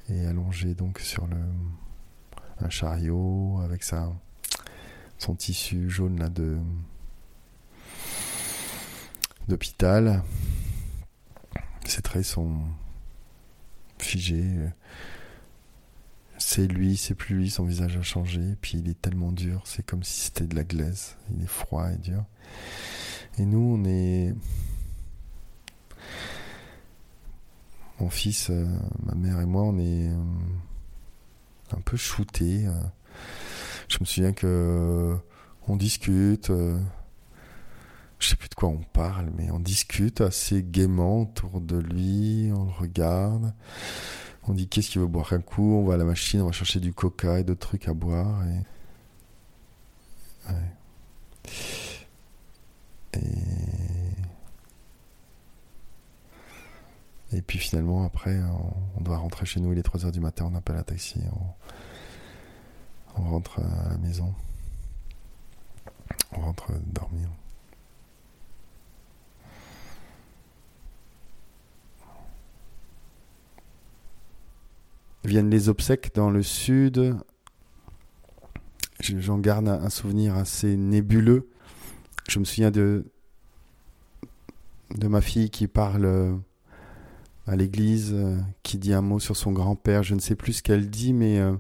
est, 0.09 0.15
est 0.15 0.27
allongé 0.27 0.75
donc 0.75 0.99
sur 1.01 1.27
le 1.27 1.37
un 2.61 2.71
chariot 2.71 3.61
avec 3.63 3.85
sa 3.85 4.13
son 5.19 5.35
tissu 5.35 5.91
jaune 5.91 6.19
là 6.19 6.29
de 6.29 6.59
d'hôpital. 9.49 10.23
Ses 11.85 12.03
traits 12.03 12.25
sont 12.25 12.61
figés. 13.99 14.71
C'est 16.39 16.67
lui, 16.67 16.97
c'est 16.97 17.15
plus 17.15 17.37
lui, 17.37 17.51
son 17.51 17.65
visage 17.65 17.97
a 17.97 18.03
changé. 18.03 18.57
Puis 18.61 18.79
il 18.79 18.89
est 18.89 19.01
tellement 19.01 19.33
dur, 19.33 19.63
c'est 19.65 19.85
comme 19.85 20.03
si 20.05 20.21
c'était 20.21 20.47
de 20.47 20.55
la 20.55 20.65
glaise. 20.65 21.17
Il 21.35 21.43
est 21.43 21.49
froid 21.49 21.91
et 21.91 21.97
dur. 21.97 22.25
Et 23.39 23.45
nous, 23.45 23.59
on 23.59 23.85
est. 23.85 24.35
Mon 28.01 28.11
fils, 28.11 28.51
euh, 28.51 28.67
ma 29.03 29.15
mère 29.15 29.41
et 29.41 29.47
moi, 29.47 29.63
on 29.63 29.79
est 29.79 30.09
euh, 30.09 30.17
un 31.73 31.81
peu 31.81 31.97
shootés. 31.97 32.69
Euh. 33.89 33.95
Je 33.95 33.99
me 34.01 34.05
souviens 34.05 34.33
que 34.33 35.17
on 35.67 35.77
discute. 35.77 36.49
je 36.49 38.27
sais 38.27 38.37
plus 38.37 38.49
de 38.49 38.55
quoi 38.55 38.69
on 38.69 38.83
parle, 38.93 39.31
mais 39.37 39.51
on 39.51 39.61
discute 39.61 40.21
assez 40.21 40.63
gaiement 40.63 41.23
autour 41.23 41.61
de 41.61 41.79
lui. 41.79 42.51
On 42.55 42.65
le 42.65 42.73
regarde. 42.73 43.53
On 44.47 44.55
dit 44.55 44.69
qu'est-ce 44.69 44.91
qu'il 44.91 45.01
veut 45.01 45.07
boire 45.07 45.33
un 45.33 45.41
coup? 45.41 45.75
On 45.75 45.85
va 45.85 45.95
à 45.95 45.97
la 45.99 46.05
machine, 46.05 46.41
on 46.41 46.47
va 46.47 46.53
chercher 46.53 46.81
du 46.81 46.93
coca 46.93 47.39
et 47.39 47.45
d'autres 47.45 47.67
trucs 47.69 47.89
à 47.89 47.95
boire. 47.95 48.43
Et... 48.47 48.65
Puis 57.47 57.59
finalement, 57.59 58.05
après, 58.05 58.39
on, 58.97 59.01
doit 59.01 59.17
rentrer 59.17 59.47
chez 59.47 59.61
nous. 59.61 59.73
Il 59.73 59.79
est 59.79 59.87
3h 59.87 60.11
du 60.11 60.21
matin, 60.21 60.51
on 60.53 60.55
appelle 60.55 60.77
un 60.77 60.83
taxi. 60.83 61.21
On 63.19 63.31
rentre 63.31 63.61
à 63.61 63.91
la 63.91 63.99
maison. 63.99 64.33
On 66.33 66.41
rentre 66.41 66.73
dormir. 66.93 67.29
Viennent 75.25 75.51
les 75.51 75.69
obsèques 75.69 76.15
dans 76.15 76.31
le 76.31 76.43
sud. 76.43 77.17
J'en 79.01 79.39
garde 79.39 79.69
un 79.69 79.91
souvenir 79.91 80.37
assez 80.37 80.77
nébuleux 80.77 81.49
je 82.29 82.39
me 82.39 82.45
souviens 82.45 82.71
de, 82.71 83.05
de 84.95 85.09
ma 85.09 85.21
fille 85.21 85.51
qui 85.51 85.67
parle 85.67 86.41
à 87.47 87.57
l'église, 87.57 88.13
euh, 88.13 88.37
qui 88.63 88.77
dit 88.79 88.93
un 88.93 89.01
mot 89.01 89.19
sur 89.19 89.37
son 89.37 89.51
grand-père. 89.51 90.03
Je 90.03 90.15
ne 90.15 90.21
sais 90.21 90.37
plus 90.37 90.55
ce 90.55 90.63
qu'elle 90.63 90.91
dit, 90.91 91.15
mais 91.15 91.39
euh, 91.39 91.55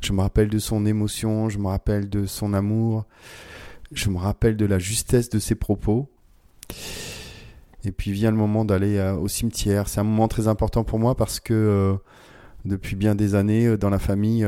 je 0.00 0.12
me 0.12 0.20
rappelle 0.20 0.48
de 0.48 0.58
son 0.58 0.86
émotion, 0.86 1.48
je 1.48 1.58
me 1.58 1.68
rappelle 1.68 2.08
de 2.08 2.26
son 2.26 2.54
amour, 2.54 3.04
je 3.92 4.10
me 4.10 4.18
rappelle 4.18 4.56
de 4.56 4.66
la 4.66 4.78
justesse 4.78 5.28
de 5.30 5.38
ses 5.38 5.54
propos. 5.54 6.08
Et 7.84 7.92
puis 7.92 8.12
vient 8.12 8.30
le 8.30 8.36
moment 8.36 8.64
d'aller 8.64 9.00
au 9.20 9.26
cimetière. 9.26 9.88
C'est 9.88 10.00
un 10.00 10.04
moment 10.04 10.28
très 10.28 10.48
important 10.48 10.84
pour 10.84 10.98
moi 10.98 11.14
parce 11.16 11.40
que 11.40 11.96
depuis 12.66 12.94
bien 12.94 13.14
des 13.14 13.34
années, 13.34 13.78
dans 13.78 13.88
la 13.88 13.98
famille, 13.98 14.46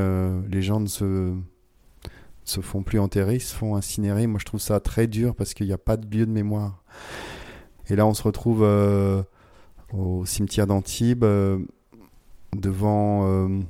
les 0.51 0.63
gens 0.63 0.81
ne 0.81 0.87
se 0.87 1.33
se 2.45 2.61
font 2.61 2.83
plus 2.83 2.99
enterrer, 2.99 3.37
ils 3.37 3.41
se 3.41 3.55
font 3.55 3.77
incinérer. 3.77 4.27
Moi, 4.27 4.39
je 4.41 4.45
trouve 4.45 4.61
ça 4.61 4.81
très 4.81 5.07
dur 5.07 5.35
parce 5.35 5.55
qu'il 5.55 5.67
n'y 5.67 5.73
a 5.73 5.79
pas 5.79 5.97
de 5.97 6.07
lieu 6.15 6.27
de 6.27 6.31
mémoire. 6.31 6.83
Et 7.89 7.97
là, 7.97 8.07
on 8.07 8.15
se 8.15 8.23
retrouve 8.23 8.63
euh, 8.63 9.23
au 9.93 10.25
cimetière 10.25 10.67
d'Antibes, 10.67 11.25
euh, 11.25 11.59
devant 12.57 13.27
euh, 13.27 13.61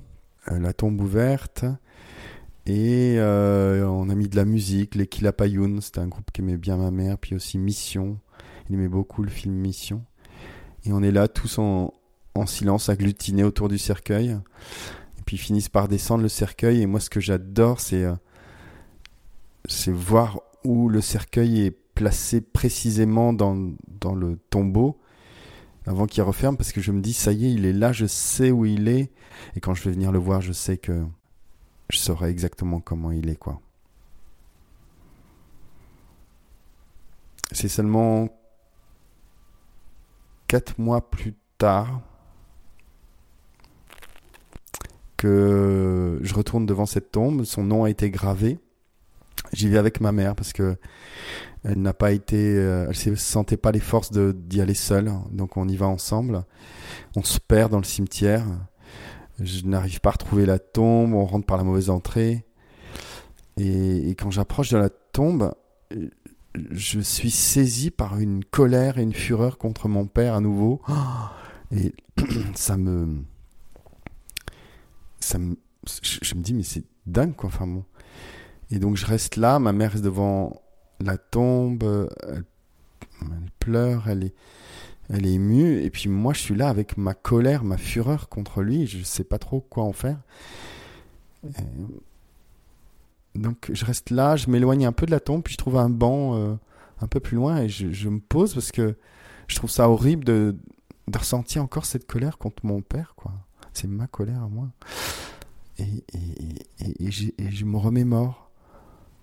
la 0.46 0.72
tombe 0.72 1.00
ouverte. 1.00 1.64
Et 2.66 3.16
on 3.20 4.09
a 4.09 4.14
mis 4.14 4.28
de 4.28 4.37
la 4.37 4.44
musique, 4.44 4.94
les 4.94 5.07
Kilapayoun, 5.07 5.81
c'était 5.81 6.00
un 6.00 6.09
groupe 6.09 6.31
qui 6.33 6.40
aimait 6.42 6.57
bien 6.57 6.76
ma 6.76 6.90
mère, 6.90 7.18
puis 7.18 7.35
aussi 7.35 7.59
Mission. 7.59 8.18
Il 8.68 8.76
aimait 8.76 8.88
beaucoup 8.88 9.22
le 9.22 9.31
film 9.31 9.55
Mission. 9.55 10.05
Et 10.85 10.92
on 10.92 11.02
est 11.02 11.11
là 11.12 11.28
tous 11.28 11.59
en, 11.59 11.92
en 12.35 12.46
silence, 12.46 12.88
agglutinés 12.88 13.44
autour 13.44 13.68
du 13.68 13.78
cercueil. 13.78 14.31
Et 14.31 15.22
puis 15.24 15.37
ils 15.37 15.40
finissent 15.40 15.68
par 15.68 15.88
descendre 15.88 16.22
le 16.22 16.28
cercueil. 16.28 16.83
Et 16.83 16.87
moi, 16.87 17.00
ce 17.00 17.11
que 17.11 17.20
j'adore, 17.20 17.81
c'est 17.81 18.07
c'est 19.66 19.92
voir 19.92 20.40
où 20.64 20.88
le 20.88 21.00
cercueil 21.00 21.66
est 21.66 21.70
placé 21.70 22.40
précisément 22.40 23.33
dans, 23.33 23.72
dans 24.00 24.14
le 24.14 24.37
tombeau 24.50 24.98
avant 25.86 26.06
qu'il 26.06 26.22
referme 26.22 26.56
parce 26.56 26.72
que 26.72 26.80
je 26.80 26.92
me 26.92 27.00
dis 27.00 27.12
ça 27.12 27.32
y 27.32 27.46
est, 27.46 27.52
il 27.52 27.66
est 27.66 27.72
là, 27.72 27.92
je 27.92 28.06
sais 28.06 28.50
où 28.50 28.64
il 28.64 28.88
est. 28.88 29.10
Et 29.56 29.60
quand 29.60 29.74
je 29.74 29.82
vais 29.84 29.92
venir 29.92 30.12
le 30.12 30.18
voir, 30.18 30.40
je 30.40 30.52
sais 30.52 30.78
que 30.78 31.04
je 31.90 31.98
saurai 31.98 32.30
exactement 32.30 32.80
comment 32.80 33.10
il 33.10 33.28
est 33.28 33.36
quoi. 33.36 33.60
C'est 37.50 37.68
seulement 37.68 38.28
quatre 40.48 40.78
mois 40.78 41.10
plus 41.10 41.34
tard 41.58 42.00
que 45.16 46.18
je 46.22 46.34
retourne 46.34 46.66
devant 46.66 46.86
cette 46.86 47.12
tombe, 47.12 47.44
son 47.44 47.62
nom 47.62 47.84
a 47.84 47.90
été 47.90 48.10
gravé 48.10 48.58
J'y 49.52 49.68
vais 49.68 49.78
avec 49.78 50.00
ma 50.00 50.12
mère 50.12 50.34
parce 50.34 50.52
que 50.52 50.76
elle 51.64 51.80
n'a 51.80 51.92
pas 51.92 52.12
été, 52.12 52.56
euh, 52.56 52.86
elle 52.88 52.96
se 52.96 53.14
sentait 53.14 53.56
pas 53.56 53.70
les 53.70 53.80
forces 53.80 54.10
d'y 54.10 54.60
aller 54.60 54.74
seule, 54.74 55.12
donc 55.30 55.56
on 55.56 55.68
y 55.68 55.76
va 55.76 55.86
ensemble. 55.86 56.44
On 57.14 57.22
se 57.22 57.38
perd 57.38 57.70
dans 57.70 57.78
le 57.78 57.84
cimetière. 57.84 58.44
Je 59.38 59.64
n'arrive 59.66 60.00
pas 60.00 60.10
à 60.10 60.12
retrouver 60.12 60.46
la 60.46 60.58
tombe. 60.58 61.14
On 61.14 61.24
rentre 61.24 61.46
par 61.46 61.56
la 61.56 61.64
mauvaise 61.64 61.90
entrée. 61.90 62.44
Et, 63.56 64.10
quand 64.18 64.30
j'approche 64.30 64.70
de 64.70 64.78
la 64.78 64.88
tombe, 64.88 65.54
je 66.70 67.00
suis 67.00 67.30
saisi 67.30 67.90
par 67.90 68.18
une 68.18 68.44
colère 68.44 68.98
et 68.98 69.02
une 69.02 69.12
fureur 69.12 69.58
contre 69.58 69.88
mon 69.88 70.06
père 70.06 70.34
à 70.34 70.40
nouveau. 70.40 70.80
Et 71.70 71.94
ça 72.54 72.76
me, 72.76 73.24
ça 75.20 75.38
me, 75.38 75.56
je, 76.02 76.34
me 76.34 76.40
dis 76.40 76.54
mais 76.54 76.62
c'est 76.62 76.84
dingue 77.06 77.34
quoi. 77.34 77.48
Enfin 77.48 77.66
bon, 77.66 77.84
et 78.72 78.78
donc 78.78 78.96
je 78.96 79.04
reste 79.04 79.37
là, 79.37 79.58
ma 79.58 79.72
mère 79.72 79.92
reste 79.92 80.02
devant 80.02 80.62
la 80.98 81.18
tombe, 81.18 82.08
elle, 82.26 82.44
pleure, 83.58 84.08
elle 84.08 84.24
est, 84.24 84.35
elle 85.11 85.26
est 85.26 85.35
émue, 85.35 85.82
et 85.82 85.90
puis 85.90 86.08
moi 86.08 86.32
je 86.32 86.40
suis 86.40 86.54
là 86.54 86.68
avec 86.68 86.96
ma 86.96 87.12
colère, 87.12 87.64
ma 87.64 87.76
fureur 87.76 88.30
contre 88.30 88.62
lui, 88.62 88.87
je 88.87 88.98
ne 88.98 89.04
sais 89.04 89.24
pas 89.24 89.38
trop 89.38 89.61
quoi 89.61 89.85
en 89.85 89.92
faire. 89.92 90.16
donc 93.35 93.70
je 93.70 93.85
reste 93.85 94.08
là, 94.08 94.37
je 94.37 94.48
m'éloigne 94.48 94.87
un 94.87 94.92
peu 94.92 95.04
de 95.04 95.11
la 95.11 95.20
tombe, 95.20 95.42
puis 95.42 95.52
je 95.52 95.58
trouve 95.58 95.76
un 95.76 95.90
banc 95.90 96.35
euh, 96.37 96.54
un 97.02 97.06
peu 97.06 97.20
plus 97.20 97.37
loin, 97.37 97.58
et 97.58 97.68
je, 97.68 98.08
me 98.08 98.20
pose 98.20 98.54
parce 98.54 98.72
que 98.72 98.96
je 99.48 99.56
trouve 99.56 99.70
ça 99.70 99.90
horrible 99.90 100.24
de, 100.24 100.56
de 101.08 101.18
ressentir 101.18 101.62
encore 101.62 101.85
cette 101.85 102.06
colère 102.06 102.38
contre 102.38 102.64
mon 102.64 102.80
père, 102.80 103.12
quoi. 103.16 103.32
C'est 103.74 103.88
ma 103.88 104.06
colère 104.06 104.42
à 104.42 104.48
moi. 104.48 104.68
Et, 105.78 106.04
et, 106.12 106.66
et, 106.80 107.08
et 107.38 107.50
je 107.50 107.64
me 107.64 107.76
remémore 107.78 108.41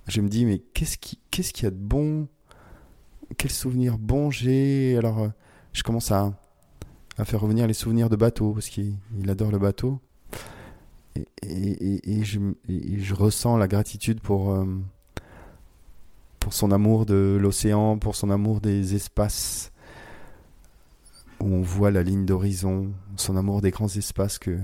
je 0.08 0.22
me 0.22 0.30
dis, 0.30 0.46
mais 0.46 0.60
qu'est-ce 0.74 0.98
qu'il 0.98 1.20
qu'est-ce 1.32 1.54
qu'il 1.54 1.66
y 1.66 1.68
a 1.68 1.72
de 1.72 1.76
bon? 1.76 2.28
Quel 3.38 3.52
souvenir 3.52 3.98
bon 3.98 4.32
j'ai? 4.32 4.98
Alors, 4.98 5.20
euh, 5.20 5.30
je 5.74 5.84
commence 5.84 6.12
à, 6.12 6.34
faire 7.24 7.42
revenir 7.42 7.68
les 7.68 7.74
souvenirs 7.74 8.10
de 8.10 8.16
bateau, 8.16 8.54
parce 8.54 8.70
qu'il 8.70 8.98
adore 9.28 9.52
le 9.52 9.60
bateau. 9.60 10.00
Et, 11.44 12.24
je, 12.24 13.14
ressens 13.14 13.58
la 13.58 13.68
gratitude 13.68 14.22
pour, 14.22 14.52
euh, 14.52 14.66
pour 16.40 16.54
son 16.54 16.72
amour 16.72 17.06
de 17.06 17.38
l'océan, 17.40 17.98
pour 17.98 18.16
son 18.16 18.30
amour 18.30 18.62
des 18.62 18.96
espaces 18.96 19.72
où 21.42 21.46
on 21.46 21.62
voit 21.62 21.92
la 21.92 22.04
ligne 22.04 22.26
d'horizon, 22.26 22.92
son 23.16 23.38
amour 23.38 23.62
des 23.62 23.72
grands 23.72 23.88
espaces 23.88 24.40
que, 24.40 24.58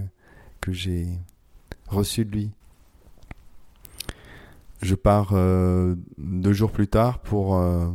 que 0.61 0.71
j'ai 0.71 1.07
reçus 1.87 2.25
de 2.25 2.31
lui 2.31 2.51
je 4.85 4.95
pars 4.95 5.31
euh, 5.33 5.95
deux 6.17 6.53
jours 6.53 6.71
plus 6.71 6.87
tard 6.87 7.19
pour 7.19 7.57
euh, 7.57 7.87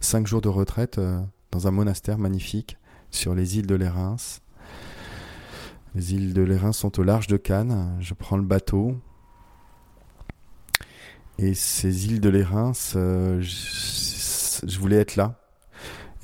cinq 0.00 0.26
jours 0.26 0.40
de 0.40 0.48
retraite 0.48 0.98
euh, 0.98 1.20
dans 1.50 1.68
un 1.68 1.70
monastère 1.70 2.18
magnifique 2.18 2.78
sur 3.10 3.34
les 3.34 3.58
îles 3.58 3.66
de 3.66 3.74
l'Érins. 3.74 4.16
Les 5.94 6.14
îles 6.14 6.32
de 6.32 6.42
l'Érins 6.42 6.72
sont 6.72 6.98
au 6.98 7.02
large 7.02 7.26
de 7.26 7.36
Cannes. 7.36 7.96
Je 8.00 8.14
prends 8.14 8.38
le 8.38 8.42
bateau. 8.42 8.96
Et 11.38 11.54
ces 11.54 12.06
îles 12.06 12.20
de 12.20 12.30
l'Érins, 12.30 12.72
je, 12.72 14.78
voulais 14.78 14.96
être 14.96 15.16
là. 15.16 15.38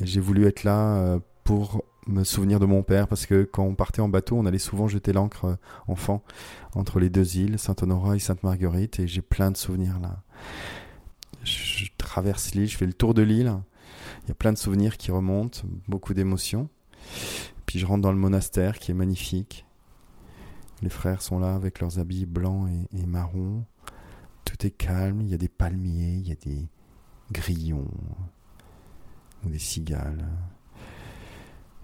J'ai 0.00 0.20
voulu 0.20 0.46
être 0.46 0.64
là 0.64 1.18
pour 1.44 1.84
me 2.08 2.24
souvenir 2.24 2.58
de 2.58 2.66
mon 2.66 2.82
père 2.82 3.06
parce 3.06 3.26
que 3.26 3.44
quand 3.44 3.62
on 3.62 3.74
partait 3.74 4.00
en 4.00 4.08
bateau, 4.08 4.36
on 4.36 4.46
allait 4.46 4.58
souvent 4.58 4.88
jeter 4.88 5.12
l'ancre 5.12 5.44
euh, 5.44 5.56
enfant 5.86 6.22
entre 6.74 6.98
les 6.98 7.10
deux 7.10 7.36
îles, 7.36 7.58
Saint-Honorat 7.58 8.16
et 8.16 8.18
Sainte-Marguerite, 8.18 8.98
et 9.00 9.06
j'ai 9.06 9.22
plein 9.22 9.50
de 9.50 9.56
souvenirs 9.56 10.00
là. 10.00 10.22
Je 11.44 11.86
traverse 11.98 12.54
l'île, 12.54 12.68
je 12.68 12.76
fais 12.76 12.86
le 12.86 12.92
tour 12.92 13.14
de 13.14 13.22
l'île, 13.22 13.54
il 14.24 14.28
y 14.28 14.32
a 14.32 14.34
plein 14.34 14.52
de 14.52 14.58
souvenirs 14.58 14.96
qui 14.96 15.10
remontent, 15.10 15.60
beaucoup 15.86 16.14
d'émotions. 16.14 16.68
Puis 17.66 17.78
je 17.78 17.86
rentre 17.86 18.02
dans 18.02 18.12
le 18.12 18.18
monastère 18.18 18.78
qui 18.78 18.90
est 18.90 18.94
magnifique. 18.94 19.66
Les 20.82 20.88
frères 20.88 21.22
sont 21.22 21.38
là 21.38 21.54
avec 21.54 21.80
leurs 21.80 21.98
habits 21.98 22.26
blancs 22.26 22.68
et, 22.70 22.98
et 22.98 23.06
marrons. 23.06 23.64
Tout 24.44 24.66
est 24.66 24.70
calme, 24.70 25.20
il 25.20 25.28
y 25.28 25.34
a 25.34 25.38
des 25.38 25.48
palmiers, 25.48 26.14
il 26.14 26.28
y 26.28 26.32
a 26.32 26.36
des 26.36 26.68
grillons, 27.30 27.90
ou 29.44 29.50
des 29.50 29.58
cigales. 29.58 30.26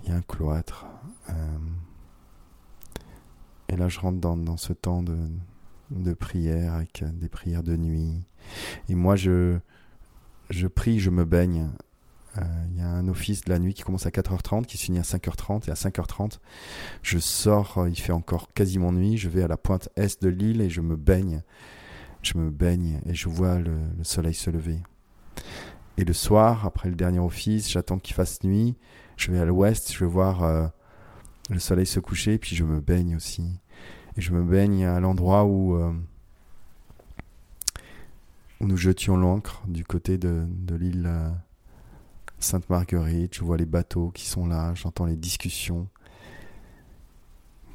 Il 0.04 0.10
y 0.10 0.12
a 0.12 0.16
un 0.16 0.22
cloître. 0.22 0.86
Euh, 1.30 1.58
et 3.68 3.76
là, 3.76 3.88
je 3.88 3.98
rentre 3.98 4.20
dans, 4.20 4.36
dans 4.36 4.56
ce 4.56 4.72
temps 4.72 5.02
de, 5.02 5.16
de 5.90 6.14
prière 6.14 6.74
avec 6.74 7.02
des 7.14 7.28
prières 7.28 7.62
de 7.62 7.76
nuit. 7.76 8.22
Et 8.88 8.94
moi, 8.94 9.16
je, 9.16 9.58
je 10.50 10.66
prie, 10.66 11.00
je 11.00 11.10
me 11.10 11.24
baigne. 11.24 11.70
Euh, 12.38 12.42
il 12.70 12.78
y 12.78 12.82
a 12.82 12.88
un 12.88 13.06
office 13.08 13.42
de 13.42 13.50
la 13.50 13.58
nuit 13.58 13.74
qui 13.74 13.82
commence 13.82 14.06
à 14.06 14.10
4h30, 14.10 14.64
qui 14.64 14.76
se 14.76 14.84
finit 14.84 14.98
à 14.98 15.02
5h30. 15.02 15.68
Et 15.68 15.70
à 15.70 15.74
5h30, 15.74 16.38
je 17.02 17.18
sors, 17.18 17.86
il 17.88 17.98
fait 17.98 18.12
encore 18.12 18.52
quasiment 18.52 18.92
nuit. 18.92 19.16
Je 19.16 19.28
vais 19.28 19.42
à 19.42 19.48
la 19.48 19.56
pointe 19.56 19.88
est 19.96 20.22
de 20.22 20.28
l'île 20.28 20.60
et 20.60 20.70
je 20.70 20.80
me 20.80 20.96
baigne. 20.96 21.42
Je 22.22 22.38
me 22.38 22.50
baigne 22.50 23.00
et 23.06 23.14
je 23.14 23.28
vois 23.28 23.58
le, 23.58 23.76
soleil 24.02 24.34
se 24.34 24.50
lever. 24.50 24.78
Et 25.96 26.04
le 26.04 26.12
soir, 26.12 26.66
après 26.66 26.88
le 26.88 26.96
dernier 26.96 27.20
office, 27.20 27.70
j'attends 27.70 27.98
qu'il 27.98 28.14
fasse 28.14 28.42
nuit. 28.42 28.74
Je 29.16 29.30
vais 29.30 29.38
à 29.38 29.44
l'ouest, 29.44 29.92
je 29.92 30.04
vais 30.04 30.10
voir 30.10 30.42
euh, 30.42 30.66
le 31.50 31.58
soleil 31.58 31.86
se 31.86 32.00
coucher, 32.00 32.38
puis 32.38 32.56
je 32.56 32.64
me 32.64 32.80
baigne 32.80 33.16
aussi. 33.16 33.60
Et 34.16 34.20
je 34.20 34.32
me 34.32 34.42
baigne 34.42 34.84
à 34.84 35.00
l'endroit 35.00 35.44
où, 35.44 35.76
euh, 35.76 35.92
nous 38.60 38.76
jetions 38.76 39.16
l'ancre 39.16 39.62
du 39.66 39.84
côté 39.84 40.18
de, 40.18 40.46
l'île 40.70 41.04
euh, 41.06 41.30
Sainte-Marguerite. 42.38 43.34
Je 43.34 43.44
vois 43.44 43.56
les 43.56 43.66
bateaux 43.66 44.10
qui 44.10 44.26
sont 44.26 44.46
là, 44.46 44.72
j'entends 44.74 45.06
les 45.06 45.16
discussions 45.16 45.88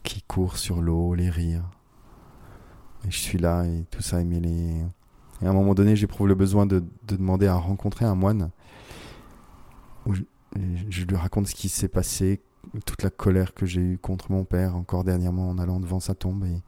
qui 0.04 0.22
courent 0.24 0.58
sur 0.58 0.82
l'eau, 0.82 1.14
les 1.14 1.30
rires. 1.30 1.70
Et 3.06 3.12
je 3.12 3.18
suis 3.18 3.38
là 3.38 3.64
et 3.66 3.86
tout 3.92 4.02
ça 4.02 4.20
est 4.20 4.26
mêlé. 4.26 4.82
Et 5.42 5.46
à 5.46 5.50
un 5.50 5.54
moment 5.54 5.74
donné, 5.74 5.96
j'éprouve 5.96 6.28
le 6.28 6.36
besoin 6.36 6.66
de, 6.66 6.80
de, 7.08 7.16
demander 7.16 7.48
à 7.48 7.56
rencontrer 7.56 8.06
un 8.06 8.16
moine. 8.16 8.50
Je 10.56 11.06
lui 11.06 11.16
raconte 11.16 11.48
ce 11.48 11.56
qui 11.56 11.70
s'est 11.70 11.88
passé, 11.88 12.42
toute 12.86 13.04
la 13.04 13.10
colère 13.10 13.54
que 13.54 13.66
j'ai 13.66 13.82
eue 13.82 13.98
contre 13.98 14.32
mon 14.32 14.44
père 14.44 14.76
encore 14.76 15.04
dernièrement 15.04 15.50
en 15.50 15.58
allant 15.58 15.80
devant 15.80 16.00
sa 16.00 16.16
tombe. 16.16 16.46
Et, 16.46 16.62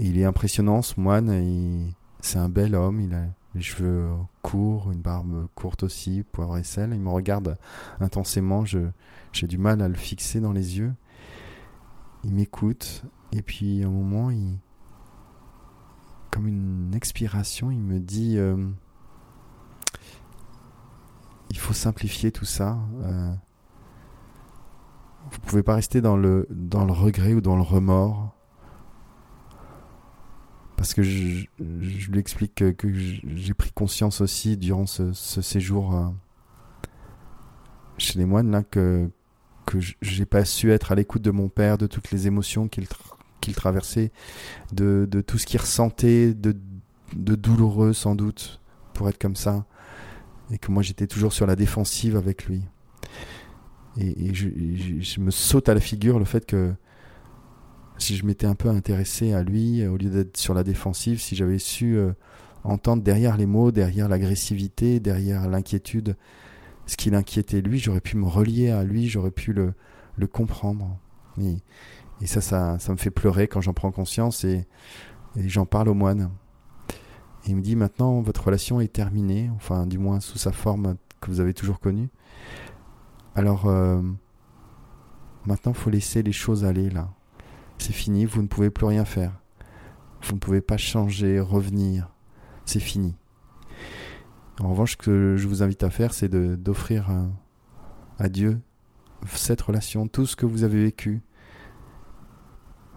il 0.00 0.18
est 0.18 0.24
impressionnant 0.24 0.80
ce 0.80 1.00
moine. 1.00 1.92
C'est 2.20 2.38
un 2.38 2.48
bel 2.48 2.76
homme. 2.76 3.00
Il 3.00 3.14
a 3.14 3.24
les 3.54 3.62
cheveux 3.62 4.08
courts, 4.42 4.92
une 4.92 5.00
barbe 5.00 5.48
courte 5.56 5.82
aussi, 5.82 6.24
poivre 6.30 6.56
et 6.56 6.62
sel. 6.62 6.90
Il 6.92 7.00
me 7.00 7.10
regarde 7.10 7.58
intensément. 7.98 8.64
J'ai 8.64 9.46
du 9.48 9.58
mal 9.58 9.82
à 9.82 9.88
le 9.88 9.94
fixer 9.94 10.40
dans 10.40 10.52
les 10.52 10.78
yeux. 10.78 10.92
Il 12.22 12.34
m'écoute. 12.34 13.02
Et 13.32 13.42
puis 13.42 13.82
à 13.82 13.88
un 13.88 13.90
moment, 13.90 14.30
il, 14.30 14.56
comme 16.30 16.46
une 16.46 16.94
expiration, 16.94 17.70
il 17.70 17.80
me 17.80 17.98
dit 17.98 18.38
euh, 18.38 18.56
il 18.56 18.87
faut 21.68 21.74
simplifier 21.74 22.32
tout 22.32 22.46
ça. 22.46 22.78
Euh, 23.02 23.30
vous 25.30 25.38
pouvez 25.40 25.62
pas 25.62 25.74
rester 25.74 26.00
dans 26.00 26.16
le, 26.16 26.46
dans 26.50 26.86
le 26.86 26.92
regret 26.92 27.34
ou 27.34 27.42
dans 27.42 27.56
le 27.56 27.62
remords. 27.62 28.34
Parce 30.76 30.94
que 30.94 31.02
je, 31.02 31.46
lui 31.58 32.18
explique 32.18 32.54
que, 32.54 32.88
j'ai 32.92 33.52
pris 33.52 33.70
conscience 33.72 34.22
aussi 34.22 34.56
durant 34.56 34.86
ce, 34.86 35.12
séjour 35.12 35.94
euh, 35.94 36.06
chez 37.98 38.18
les 38.18 38.24
moines 38.24 38.50
là 38.50 38.62
que, 38.62 39.10
que 39.66 39.78
j'ai 40.00 40.24
pas 40.24 40.46
su 40.46 40.72
être 40.72 40.92
à 40.92 40.94
l'écoute 40.94 41.22
de 41.22 41.32
mon 41.32 41.48
père, 41.48 41.76
de 41.76 41.86
toutes 41.86 42.10
les 42.12 42.26
émotions 42.26 42.68
qu'il 42.68 42.86
qu'il 43.40 43.54
traversait, 43.54 44.10
de, 44.72 45.06
de, 45.08 45.20
tout 45.20 45.38
ce 45.38 45.46
qu'il 45.46 45.60
ressentait, 45.60 46.32
de, 46.34 46.56
de 47.14 47.34
douloureux 47.34 47.92
sans 47.92 48.14
doute, 48.14 48.60
pour 48.94 49.08
être 49.08 49.18
comme 49.18 49.36
ça. 49.36 49.64
Et 50.50 50.58
que 50.58 50.70
moi 50.70 50.82
j'étais 50.82 51.06
toujours 51.06 51.32
sur 51.32 51.46
la 51.46 51.56
défensive 51.56 52.16
avec 52.16 52.46
lui. 52.46 52.62
Et, 54.00 54.32
je, 54.32 55.20
me 55.20 55.30
saute 55.30 55.68
à 55.68 55.74
la 55.74 55.80
figure 55.80 56.18
le 56.18 56.24
fait 56.24 56.46
que 56.46 56.72
si 57.98 58.16
je 58.16 58.24
m'étais 58.24 58.46
un 58.46 58.54
peu 58.54 58.68
intéressé 58.68 59.32
à 59.32 59.42
lui, 59.42 59.84
au 59.86 59.96
lieu 59.96 60.08
d'être 60.08 60.36
sur 60.36 60.54
la 60.54 60.62
défensive, 60.62 61.20
si 61.20 61.34
j'avais 61.34 61.58
su 61.58 61.96
euh, 61.96 62.12
entendre 62.62 63.02
derrière 63.02 63.36
les 63.36 63.46
mots, 63.46 63.72
derrière 63.72 64.08
l'agressivité, 64.08 65.00
derrière 65.00 65.48
l'inquiétude, 65.48 66.16
ce 66.86 66.96
qui 66.96 67.10
l'inquiétait 67.10 67.60
lui, 67.60 67.80
j'aurais 67.80 68.00
pu 68.00 68.16
me 68.16 68.26
relier 68.26 68.70
à 68.70 68.84
lui, 68.84 69.08
j'aurais 69.08 69.32
pu 69.32 69.52
le, 69.52 69.74
comprendre. 70.28 70.96
Et, 71.40 71.56
et, 72.20 72.26
ça, 72.26 72.40
ça, 72.40 72.78
ça 72.78 72.92
me 72.92 72.98
fait 72.98 73.10
pleurer 73.10 73.48
quand 73.48 73.60
j'en 73.60 73.72
prends 73.72 73.90
conscience 73.90 74.44
et, 74.44 74.64
et 75.36 75.48
j'en 75.48 75.66
parle 75.66 75.88
au 75.88 75.94
moine. 75.94 76.30
Il 77.48 77.56
me 77.56 77.62
dit 77.62 77.76
maintenant, 77.76 78.20
votre 78.20 78.44
relation 78.44 78.78
est 78.78 78.92
terminée, 78.92 79.50
enfin 79.56 79.86
du 79.86 79.96
moins 79.96 80.20
sous 80.20 80.36
sa 80.36 80.52
forme 80.52 80.96
que 81.22 81.30
vous 81.30 81.40
avez 81.40 81.54
toujours 81.54 81.80
connue. 81.80 82.10
Alors, 83.34 83.66
euh, 83.66 84.02
maintenant, 85.46 85.72
faut 85.72 85.88
laisser 85.88 86.22
les 86.22 86.32
choses 86.32 86.66
aller 86.66 86.90
là. 86.90 87.08
C'est 87.78 87.94
fini, 87.94 88.26
vous 88.26 88.42
ne 88.42 88.48
pouvez 88.48 88.68
plus 88.68 88.84
rien 88.84 89.06
faire. 89.06 89.32
Vous 90.24 90.34
ne 90.34 90.38
pouvez 90.38 90.60
pas 90.60 90.76
changer, 90.76 91.40
revenir. 91.40 92.10
C'est 92.66 92.80
fini. 92.80 93.16
En 94.60 94.68
revanche, 94.68 94.92
ce 94.92 94.96
que 94.98 95.36
je 95.38 95.48
vous 95.48 95.62
invite 95.62 95.82
à 95.84 95.90
faire, 95.90 96.12
c'est 96.12 96.28
d'offrir 96.28 97.08
à 98.18 98.28
Dieu 98.28 98.60
cette 99.32 99.62
relation, 99.62 100.06
tout 100.06 100.26
ce 100.26 100.36
que 100.36 100.44
vous 100.44 100.64
avez 100.64 100.82
vécu. 100.82 101.22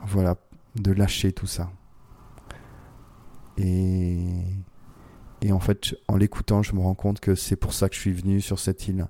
Voilà, 0.07 0.35
de 0.75 0.91
lâcher 0.91 1.31
tout 1.31 1.47
ça. 1.47 1.71
Et, 3.57 4.43
en 5.51 5.59
fait, 5.59 5.95
en 6.07 6.17
l'écoutant, 6.17 6.63
je 6.63 6.75
me 6.75 6.81
rends 6.81 6.95
compte 6.95 7.19
que 7.19 7.35
c'est 7.35 7.55
pour 7.55 7.73
ça 7.73 7.89
que 7.89 7.95
je 7.95 7.99
suis 7.99 8.13
venu 8.13 8.41
sur 8.41 8.59
cette 8.59 8.87
île. 8.87 9.07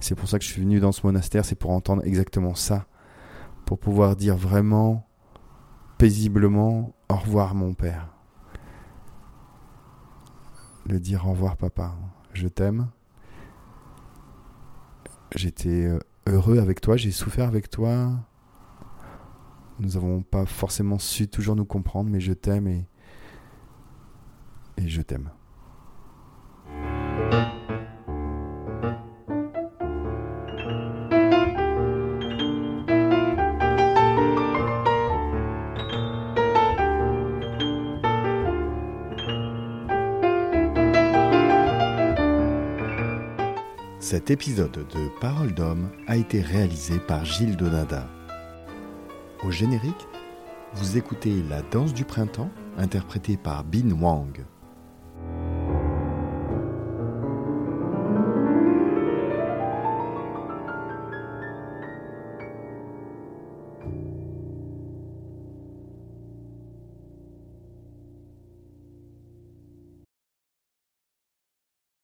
C'est 0.00 0.14
pour 0.14 0.28
ça 0.28 0.38
que 0.38 0.44
je 0.44 0.50
suis 0.50 0.62
venu 0.62 0.80
dans 0.80 0.92
ce 0.92 1.06
monastère, 1.06 1.44
c'est 1.44 1.54
pour 1.54 1.70
entendre 1.70 2.02
exactement 2.04 2.54
ça. 2.54 2.86
Pour 3.64 3.78
pouvoir 3.78 4.16
dire 4.16 4.36
vraiment, 4.36 5.06
paisiblement, 5.98 6.94
au 7.08 7.16
revoir 7.16 7.54
mon 7.54 7.74
père. 7.74 8.08
Le 10.86 11.00
dire 11.00 11.26
au 11.26 11.30
revoir 11.30 11.56
papa, 11.56 11.94
je 12.34 12.46
t'aime. 12.46 12.88
J'étais 15.34 15.86
euh, 15.86 15.98
heureux 16.26 16.58
avec 16.58 16.80
toi, 16.80 16.96
j'ai 16.96 17.10
souffert 17.10 17.48
avec 17.48 17.70
toi. 17.70 18.12
Nous 19.80 19.90
n'avons 19.90 20.22
pas 20.22 20.46
forcément 20.46 20.98
su 20.98 21.26
toujours 21.26 21.56
nous 21.56 21.64
comprendre, 21.64 22.10
mais 22.10 22.20
je 22.20 22.32
t'aime 22.32 22.68
et, 22.68 22.86
et 24.78 24.88
je 24.88 25.02
t'aime. 25.02 25.30
Cet 44.14 44.30
épisode 44.30 44.70
de 44.70 45.08
Parole 45.20 45.54
d'homme 45.54 45.90
a 46.06 46.16
été 46.16 46.40
réalisé 46.40 46.98
par 46.98 47.24
Gilles 47.24 47.56
Donada. 47.56 48.06
Au 49.42 49.50
générique, 49.50 50.06
vous 50.74 50.96
écoutez 50.96 51.42
La 51.48 51.62
danse 51.62 51.92
du 51.92 52.04
printemps, 52.04 52.50
interprétée 52.76 53.36
par 53.36 53.64
Bin 53.64 53.90
Wang. 53.90 54.44